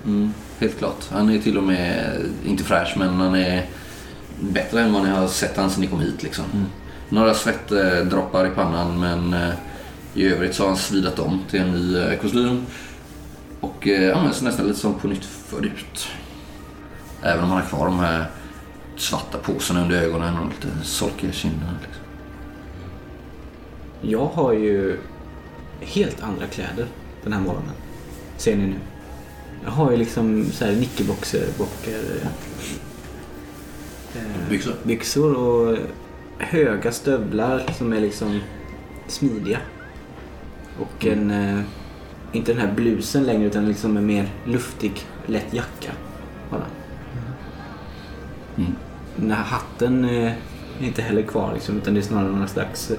[0.04, 1.04] Mm, helt klart.
[1.10, 3.66] Han är till och med, inte fräsch, men han är
[4.40, 6.22] bättre än vad ni har sett han sen ni kom hit.
[6.22, 6.44] Liksom.
[7.08, 9.54] Några svettdroppar i pannan, men eh,
[10.14, 12.66] i övrigt så har han svidat om till en ny eh, kostym.
[13.60, 16.08] Och eh, används nästan lite som på nytt förut.
[17.22, 18.26] Även om han har kvar de här
[18.96, 21.72] svarta påsarna under ögonen och lite solkiga kinderna.
[21.82, 22.05] Liksom.
[24.08, 24.96] Jag har ju
[25.80, 26.86] helt andra kläder
[27.24, 27.72] den här morgonen.
[28.36, 28.76] Ser ni nu?
[29.64, 31.92] Jag har ju liksom så här nickelboxer, bockar.
[34.14, 34.74] eh, Byxor.
[34.82, 35.78] byxor och
[36.38, 38.40] höga stövlar som är liksom
[39.08, 39.58] smidiga.
[40.80, 41.60] Och en, eh,
[42.32, 44.92] inte den här blusen längre utan liksom en mer luftig,
[45.26, 45.92] lätt jacka.
[46.50, 46.66] Bara.
[48.56, 48.72] Mm.
[49.16, 50.32] Den här hatten eh,
[50.80, 52.92] är inte heller kvar liksom, utan det är snarare någon slags...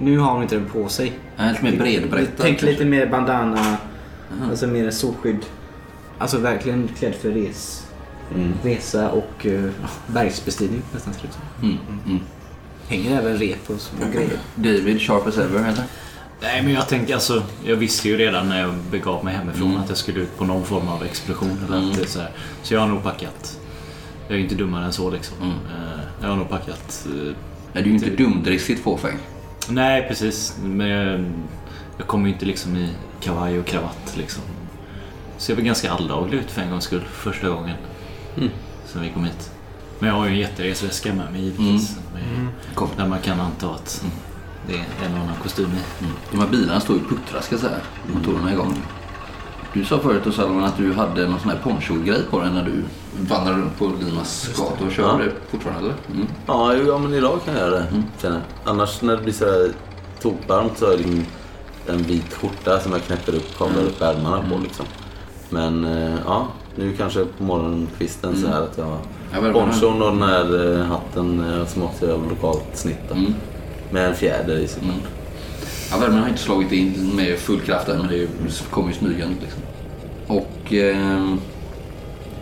[0.00, 1.12] Nu har hon inte den på sig.
[1.36, 2.34] Nej, lite mer bredbrättad.
[2.38, 4.50] Tänk lite mer bandana, Aha.
[4.50, 5.38] alltså mer solskydd.
[6.18, 7.84] Alltså verkligen klädd för res,
[8.34, 8.52] Mm.
[8.62, 9.70] resa och uh,
[10.06, 11.14] bergsbestigning nästan.
[11.62, 11.76] Mm.
[12.06, 12.20] Mm.
[12.88, 14.38] Hänger även rep och små grejer.
[14.54, 15.82] David, sharp as ever eller?
[16.42, 19.80] Nej men jag tänker alltså, jag visste ju redan när jag begav mig hemifrån Mm.
[19.82, 21.58] att jag skulle ut på någon form av expedition.
[21.66, 21.90] Eller Mm.
[21.90, 22.30] att det är så, här.
[22.62, 23.58] så jag har nog packat.
[24.26, 25.36] Jag är ju inte dummare än så liksom.
[25.42, 25.50] Mm.
[25.50, 27.06] Eh, Jag har nog packat.
[27.06, 27.34] eh, Nej,
[27.72, 29.18] du är ju inte dumdristigt fåfäng.
[29.68, 30.56] Nej precis.
[30.62, 31.24] Men jag,
[31.98, 32.88] jag kommer ju inte liksom i
[33.20, 34.42] kavaj och kravatt liksom.
[35.36, 37.04] Ser väl ganska alldaglig ut för en gångs skull.
[37.10, 37.76] Första gången.
[38.36, 38.50] Mm.
[38.86, 39.50] Sen vi kom hit.
[39.98, 41.96] Men jag har ju en jätteresväska med mig givetvis.
[42.14, 42.88] Med, Kom.
[42.96, 44.04] Där man kan anta att
[44.66, 46.04] det är en och annan kostym i.
[46.04, 46.16] Mm.
[46.30, 47.80] De här bilarna står ju och puttrar ska jag säga.
[48.14, 48.82] Motorerna är igång.
[49.72, 52.62] Du sa förut då Salman att du hade någon sån här poncho-grej på dig när
[52.64, 52.84] du
[53.28, 55.30] vandrade runt på Limas gator och körde Ja.
[55.50, 55.94] fortfarande eller?
[56.14, 56.26] Mm.
[56.46, 57.86] Ja, ja, men idag kan jag göra det.
[58.22, 58.70] känner jag.
[58.72, 59.70] Annars när det blir sådär
[60.22, 61.26] tokvarmt så har jag en,
[61.88, 64.86] en vit skjorta som jag knäpper upp, kavlar upp ärmarna på liksom.
[65.50, 66.46] Men eh, ja,
[66.76, 68.84] nu kanske på morgonkvisten så här att jag
[69.32, 72.98] har ponchon och den här eh, hatten eh, som också är av lokalt snitt.
[73.08, 73.14] då.
[73.14, 73.34] Mm.
[73.90, 74.92] Med en fjäder i såklart.
[74.94, 75.04] Mm.
[75.90, 78.28] Ja, värmen har inte slagit in med full kraft än men det
[78.70, 79.62] kommer ju smygande liksom.
[80.26, 81.40] Och ehm,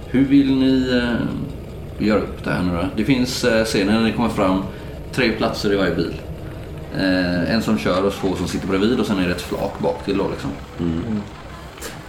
[0.06, 2.88] hur vill ni eh, göra upp det här nu då?
[2.96, 4.62] Det finns eh, scener när ni kommer fram
[5.12, 6.14] tre platser i varje bil.
[6.94, 9.78] Eh, en som kör och två som sitter bredvid och sen är det ett flak
[9.78, 10.50] bak till då liksom.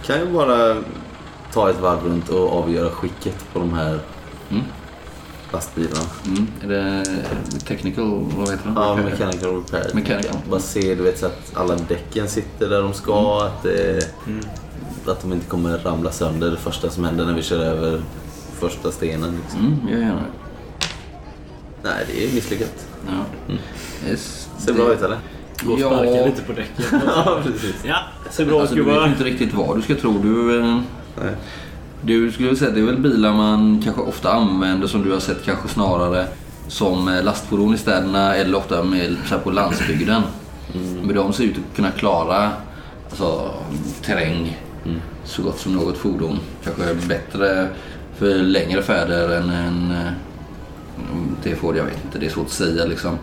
[0.06, 0.82] Kan jag bara
[1.52, 3.98] ta ett varv runt och avgöra skicket på de här
[4.50, 4.64] Mm.
[5.52, 6.04] Lastbilarna?
[6.26, 6.46] Mm.
[6.62, 7.04] Är det
[7.66, 8.72] technical, vad heter det?
[8.76, 9.90] Ja, mechanical repair.
[9.94, 10.36] Mechanical.
[10.50, 13.44] Bara se du vet, så att alla däcken sitter där de ska.
[13.46, 14.08] Att, det,
[15.06, 18.02] att de inte kommer ramla sönder det första som händer när vi kör över
[18.58, 19.38] första stenen.
[19.42, 19.60] Liksom.
[19.66, 20.24] Mm, jag gör det.
[21.82, 22.86] Nej, det är misslyckat.
[23.06, 23.54] Ja.
[24.08, 24.48] Yes.
[24.58, 25.18] Ser bra ut eller?
[25.62, 25.88] Gå och Ja.
[25.88, 27.00] sparka lite på däcken.
[27.16, 27.74] ja, precis.
[27.84, 27.96] Ja,
[28.30, 29.08] ser bra ut Alltså, du vet gubbar.
[29.08, 30.18] inte riktigt vad du ska tro.
[30.22, 30.80] Du, eh,
[31.22, 31.34] Nej.
[32.02, 35.20] Du skulle säga att det är väl bilar man kanske ofta använder som du har
[35.20, 36.26] sett kanske snarare
[36.68, 40.22] som eh, lastfordon i städerna eller ofta med, så här på landsbygden.
[41.02, 42.50] Men de ser ut att kunna klara
[43.10, 43.50] alltså,
[44.02, 44.58] terräng
[45.24, 46.38] så gott som något fordon.
[46.64, 47.68] Kanske bättre
[48.16, 49.90] för längre färder än en
[51.44, 53.18] eh, får jag vet inte, det är svårt att säga liksom.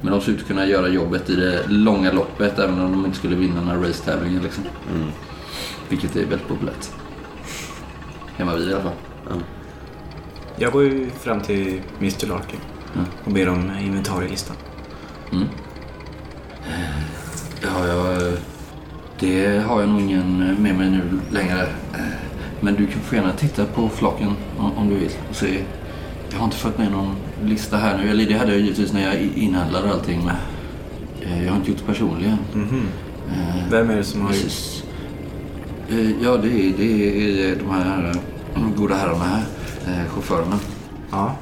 [0.00, 3.06] Men de ser ut att kunna göra jobbet i det långa loppet även om de
[3.06, 4.64] inte skulle vinna några racetävlingar liksom.
[5.88, 6.88] Vilket är väldigt populärt.
[8.40, 8.92] Hemma vid i alla fall.
[10.56, 12.60] Jag går ju fram till Mr Larkin
[12.94, 13.06] Mm.
[13.24, 14.56] och ber om inventarielistan.
[15.32, 15.44] Mm.
[17.62, 18.32] Ja, jag,
[19.18, 21.66] det har jag nog ingen med mig nu längre.
[22.60, 24.34] Men du kan få gärna titta på flaken
[24.76, 25.64] om, du vill och se.
[26.30, 28.10] Jag har inte fått med någon lista här nu.
[28.10, 30.24] Eller det hade jag givetvis när jag inhandlade allting.
[30.24, 30.36] Men
[31.22, 32.36] eh, jag har inte gjort det personligen.
[32.54, 34.42] Eh, Vem är det som har gjort...
[34.42, 34.84] Precis.
[35.90, 38.12] Eh, Ja, det är, det är de här
[38.56, 39.44] eh, goda herrarna här.
[39.86, 40.58] eh, Chaufförerna.
[41.10, 41.36] Ja.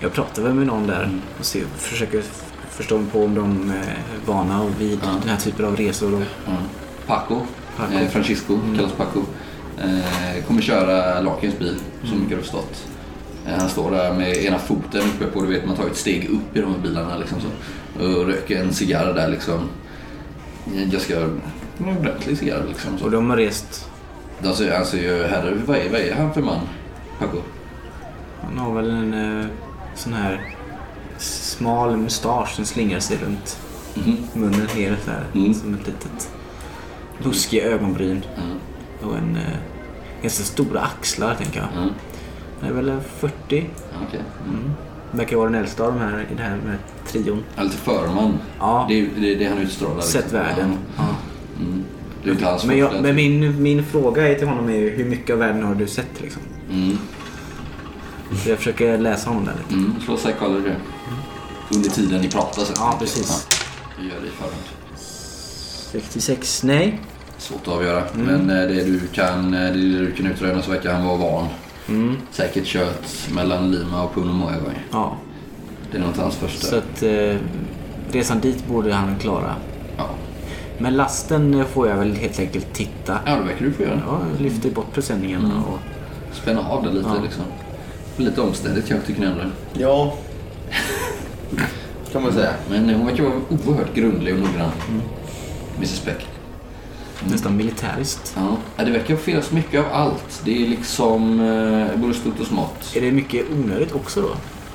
[0.00, 2.22] Jag pratar väl med någon där och ser, försöker
[2.70, 5.08] förstå på om de är vana vid Ja.
[5.20, 6.14] den här typen av resor.
[6.14, 6.52] Och, Ja.
[7.06, 7.40] Paco,
[7.76, 7.92] Paco.
[7.94, 9.20] Eh, Francisco kallas Paco.
[9.78, 12.86] Eh, kommer köra Larkins bil, så mycket jag har förstått.
[13.46, 16.28] Eh, han står där med ena foten uppe på, du vet man tar ett steg
[16.30, 17.48] upp i de här bilarna liksom så.
[18.04, 19.60] Och röker en cigarr där liksom.
[20.76, 20.90] En
[21.78, 22.96] en ordentlig cigarr liksom.
[23.02, 23.90] och de har rest...
[24.42, 26.60] De ser, han ser ju, herre, vad är, vad är han för man?
[27.18, 27.38] Paco?
[28.42, 29.46] Han har väl en eh,
[29.94, 30.54] sån här
[31.18, 33.58] smal mustasch som slingrar sig runt
[33.94, 34.16] Mhm.
[34.34, 35.54] munnen ner så här, Mm.
[35.54, 36.30] som ett litet
[37.24, 38.24] buskiga ögonbryn.
[38.36, 39.06] Ja.
[39.08, 39.56] Och en eh,
[40.22, 41.68] ganska stora axlar tänker jag.
[41.76, 41.88] Ja.
[42.60, 43.34] Han är väl eh, 40.
[43.92, 44.20] Ja, Okej.
[44.48, 44.72] Mm.
[45.12, 47.44] Verkar vara den äldsta av de här i det här med trion.
[47.62, 48.38] Lite förman.
[48.58, 49.94] Ja, Det är det, är det han utstrålar.
[49.94, 50.22] liksom.
[50.22, 50.76] sett världen.
[50.96, 51.02] Ja.
[51.60, 51.84] Mm.
[52.22, 54.90] Det är inte hans Men, jag, men min, min fråga är till honom är ju
[54.90, 56.42] hur mycket av världen har du sett liksom?
[56.72, 56.98] Mm.
[58.44, 59.74] Så jag försöker läsa honom där lite.
[59.74, 59.94] Mm.
[60.04, 60.70] Slå psychology.
[61.74, 62.76] Under tiden ni pratar sen.
[62.78, 63.48] Ja, precis.
[63.98, 64.62] Ja, gör det i förhand.
[65.92, 67.00] 66, nej.
[67.38, 68.02] Svårt att avgöra.
[68.08, 68.26] Mm.
[68.26, 71.46] Men eh, det du kan, eh, det du kan utröna så verkar han vara van.
[71.88, 72.16] Mm.
[72.30, 74.86] Säkert kört mellan Lima och Puno gånger.
[74.90, 75.16] Ja,
[75.90, 76.66] Det är nog inte hans första.
[76.66, 77.36] så att eh,
[78.12, 79.54] resan dit borde han klara.
[79.96, 80.10] Ja.
[80.78, 83.18] Men lasten får jag väl helt enkelt titta.
[83.26, 84.00] ja, det verkar du få göra.
[84.06, 85.64] Ja, lyfter bort presenningarna Mm.
[85.64, 85.78] och...
[86.32, 87.22] Spänna av det lite Ja.
[87.22, 87.44] liksom.
[88.16, 89.50] Lite omständigt kanske tycker ni andra.
[89.72, 90.14] Ja.
[92.12, 92.50] kan man säga.
[92.70, 93.34] Men hon verkar vara
[93.66, 94.70] oerhört grundlig och noggrann.
[95.76, 96.26] Mrs Beck.
[97.30, 98.32] Nästan militäriskt.
[98.36, 98.56] Ja.
[98.76, 100.42] Ja, det verkar finnas mycket av allt.
[100.44, 102.92] Det är liksom eh, både stort och smått.
[102.96, 104.28] Är det mycket onödigt också då?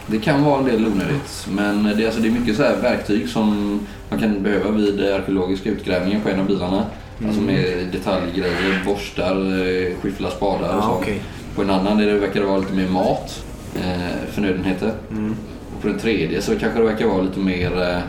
[0.07, 1.47] Det kan vara en del onödigt.
[1.51, 3.79] Men det är, alltså, det är mycket så här verktyg som
[4.09, 6.85] man kan behöva vid arkeologiska utgrävningar på en av bilarna.
[7.27, 10.97] Alltså med detaljgrejer, borstar, eh, skyfflar, spadar och Ja, sånt.
[11.01, 11.21] okej.
[11.55, 13.43] På en annan är det verkar det vara lite mer mat,
[13.75, 14.91] eh, förnödenheter.
[15.11, 15.35] Mm.
[15.75, 17.99] Och på den tredje så kanske det verkar vara lite mer eh,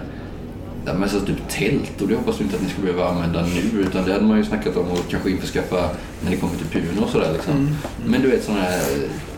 [0.86, 3.42] Ja, men så typ tält och det hoppas vi inte att ni ska behöva använda
[3.42, 5.90] nu utan det hade man ju snackat om att kanske införskaffa
[6.22, 7.68] när ni kommer till Puno och sådär liksom.
[8.06, 8.82] Men du vet sådana här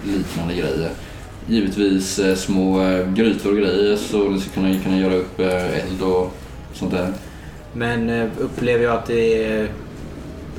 [0.05, 0.91] liknande grejer.
[1.49, 5.81] Givetvis eh, små eh, grytor och grejer så ni ska kunna, kunna göra upp eh,
[5.81, 6.37] eld och
[6.73, 7.13] sånt där.
[7.73, 9.69] Men upplever jag att det är...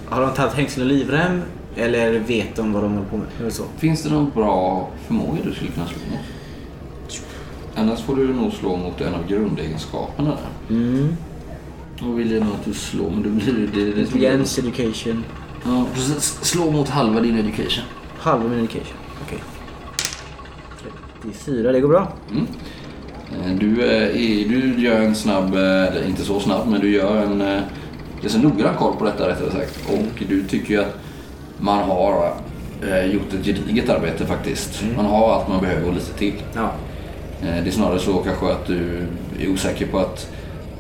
[0.06, 1.42] Har de tagit hängsel och livrem?
[1.76, 3.28] Eller vet de vad de håller på med?
[3.40, 3.64] Eller så?
[3.78, 6.20] Finns det någon bra förmåga du skulle kunna slå mot?
[7.76, 10.76] Annars får du nog slå mot en av grundegenskaperna där.
[10.76, 11.16] Mm.
[12.00, 13.80] Då vill jag nog att du slår men då blir det...
[13.80, 15.24] det, det Intelligens, education.
[15.66, 16.40] Ja, precis.
[16.42, 17.84] Slå mot halva din education.
[18.18, 18.98] Halva min education.
[19.26, 19.40] Okej.
[21.34, 22.08] 34, det går bra.
[22.32, 22.48] Mm.
[23.32, 26.90] Eh, Du, eh, är, du gör en snabb, eh, eller inte så snabb, men du
[26.92, 27.62] gör en
[28.22, 29.90] ganska noggrann koll på detta rättare sagt.
[29.90, 30.98] Och du tycker ju att
[31.60, 32.34] man har
[33.14, 34.84] gjort ett gediget arbete faktiskt.
[34.96, 36.34] Man har allt man behöver och lite till.
[36.56, 36.72] Ja.
[37.42, 39.08] Det är snarare så kanske att du
[39.40, 40.32] är osäker på att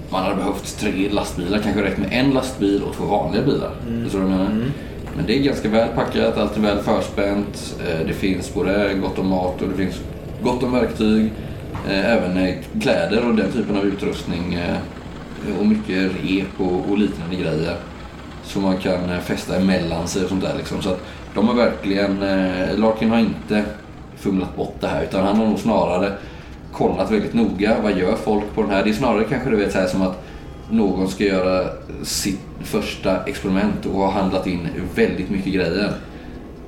[0.09, 3.71] man hade behövt tre lastbilar, kanske räckt med en lastbil och två vanliga bilar.
[4.03, 4.71] Förstår du vad jag menar?
[5.15, 7.75] Men det är ganska väl packat, allt är väl förspänt.
[8.07, 9.95] Det finns både gott om mat och det finns
[10.47, 11.31] gott om verktyg.
[11.87, 14.53] Eh, även kläder och den typen av utrustning.
[14.53, 14.77] Eh,
[15.59, 17.75] och mycket rep och, och liknande grejer.
[18.43, 20.81] Som man kan eh, fästa emellan sig och sånt där liksom.
[20.81, 21.01] Så att
[21.33, 23.63] de har verkligen, eh, Larkin har inte
[24.15, 26.13] fumlat bort det här utan han har nog snarare
[26.71, 27.75] kollat väldigt noga.
[27.83, 28.83] Vad gör folk på den här?
[28.83, 30.23] Det är snarare kanske du vet så här som att
[30.69, 31.69] någon ska göra
[32.03, 35.93] sitt första experiment och har handlat in väldigt mycket grejer.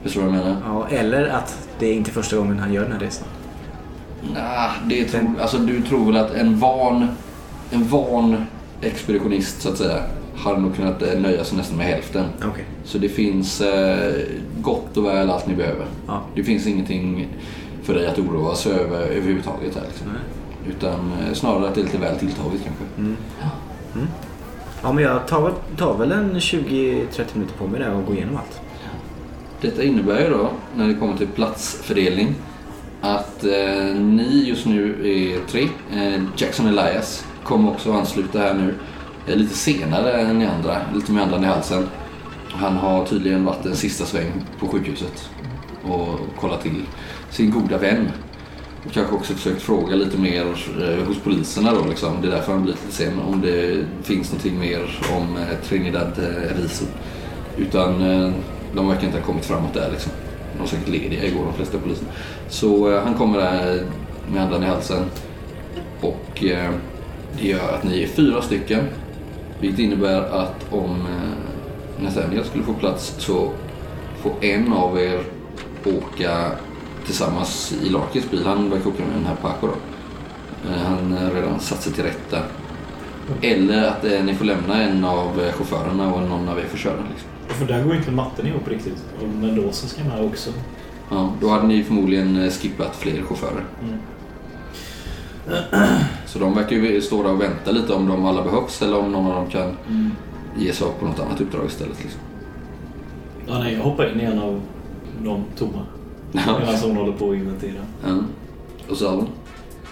[0.04, 0.58] Förstår du vad jag menar?
[0.66, 0.88] ja.
[0.98, 3.28] Eller att det är inte första gången han gör den här resan.
[4.34, 7.08] Nah, det tror, alltså, du tror väl att en van,
[7.72, 8.46] en van
[8.82, 10.04] expeditionist så att säga
[10.36, 12.26] hade nog kunnat eh, nöja sig nästan med hälften.
[12.52, 12.66] Okej.
[12.84, 14.14] Så det finns eh,
[14.62, 15.86] gott och väl allt ni behöver.
[16.08, 16.22] Ja.
[16.36, 17.28] Det finns ingenting
[17.84, 19.84] för dig att oroa sig över överhuvudtaget här.
[19.88, 20.08] Liksom.
[20.08, 20.22] Nej.
[20.78, 23.16] Utan eh, snarare att det är lite väl tilltaget kanske.
[24.84, 28.16] Ja, men jag tar, väl- tar väl en 20-30 minuter på mig där och går
[28.16, 28.62] igenom allt.
[29.62, 32.36] Detta innebär ju då, när det kommer till platsfördelning,
[33.02, 35.70] att eh, ni just nu är tre.
[35.94, 38.74] Eh, Jackson Elias kommer också ansluta här nu
[39.28, 41.88] eh, lite senare än ni andra, lite med andan i halsen.
[42.52, 45.30] Han har tydligen varit en sista sväng på sjukhuset
[45.84, 46.82] och kollat till
[47.30, 48.12] sin goda vän.
[48.86, 50.46] Och kanske också försökt fråga lite mer
[50.82, 52.22] eh, hos poliserna då liksom.
[52.22, 53.20] Det är därför han blir lite sen.
[53.20, 56.86] Om det finns någonting mer om eh, Trinidad eh, Riso.
[57.58, 58.32] Utan eh,
[58.74, 60.12] de verkar inte ha kommit framåt där liksom.
[60.54, 62.10] De var säkert lediga igår de flesta poliserna.
[62.50, 63.84] Så eh, han kommer där
[64.34, 65.06] med andan i halsen.
[66.02, 66.72] Och eh,
[67.40, 68.84] det gör att ni är fyra stycken.
[69.60, 73.50] Vilket innebär att om eh, Nathaniel skulle få plats så
[74.22, 75.20] får en av er
[75.86, 76.52] åka
[77.06, 78.46] tillsammans i Larkins bil.
[78.46, 79.74] Han verkar åka med den här Paco då.
[80.70, 82.40] Eh, Han har redan satt sig till rätta.
[83.42, 86.78] Eller att eh, ni får lämna en av eh, chaufförerna och någon av er får
[86.78, 86.94] köra.
[87.12, 87.30] Liksom.
[87.48, 89.04] För där går inte matten ihop riktigt.
[89.22, 90.50] Och Mendoza ska med också.
[91.10, 93.64] Ja, då hade ni förmodligen eh, skippat fler chaufförer.
[93.84, 94.00] Mm.
[96.26, 99.12] Så de verkar ju stå där och vänta lite om de alla behövs eller om
[99.12, 100.12] någon av dem kan Mm.
[100.58, 102.02] ge sig av på något annat uppdrag istället.
[102.04, 102.22] Liksom.
[103.48, 104.62] Ja, nej, jag hoppar in i en av
[105.24, 105.86] de tomma.
[106.32, 107.82] Medan hon håller på att inventera.
[108.08, 108.18] Ja.
[108.90, 109.28] Och så Alvin?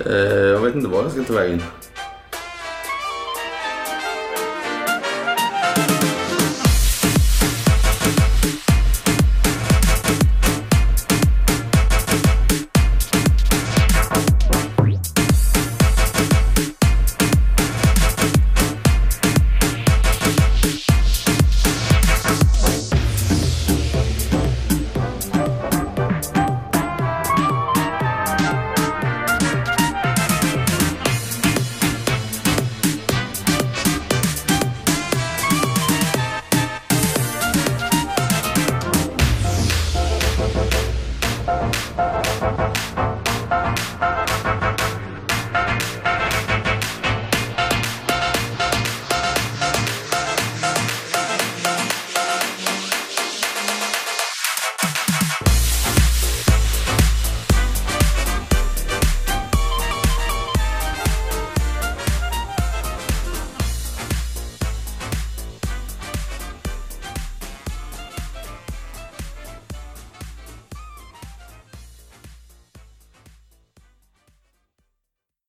[0.05, 1.61] Eh, jag vet inte var jag ska ta vägen.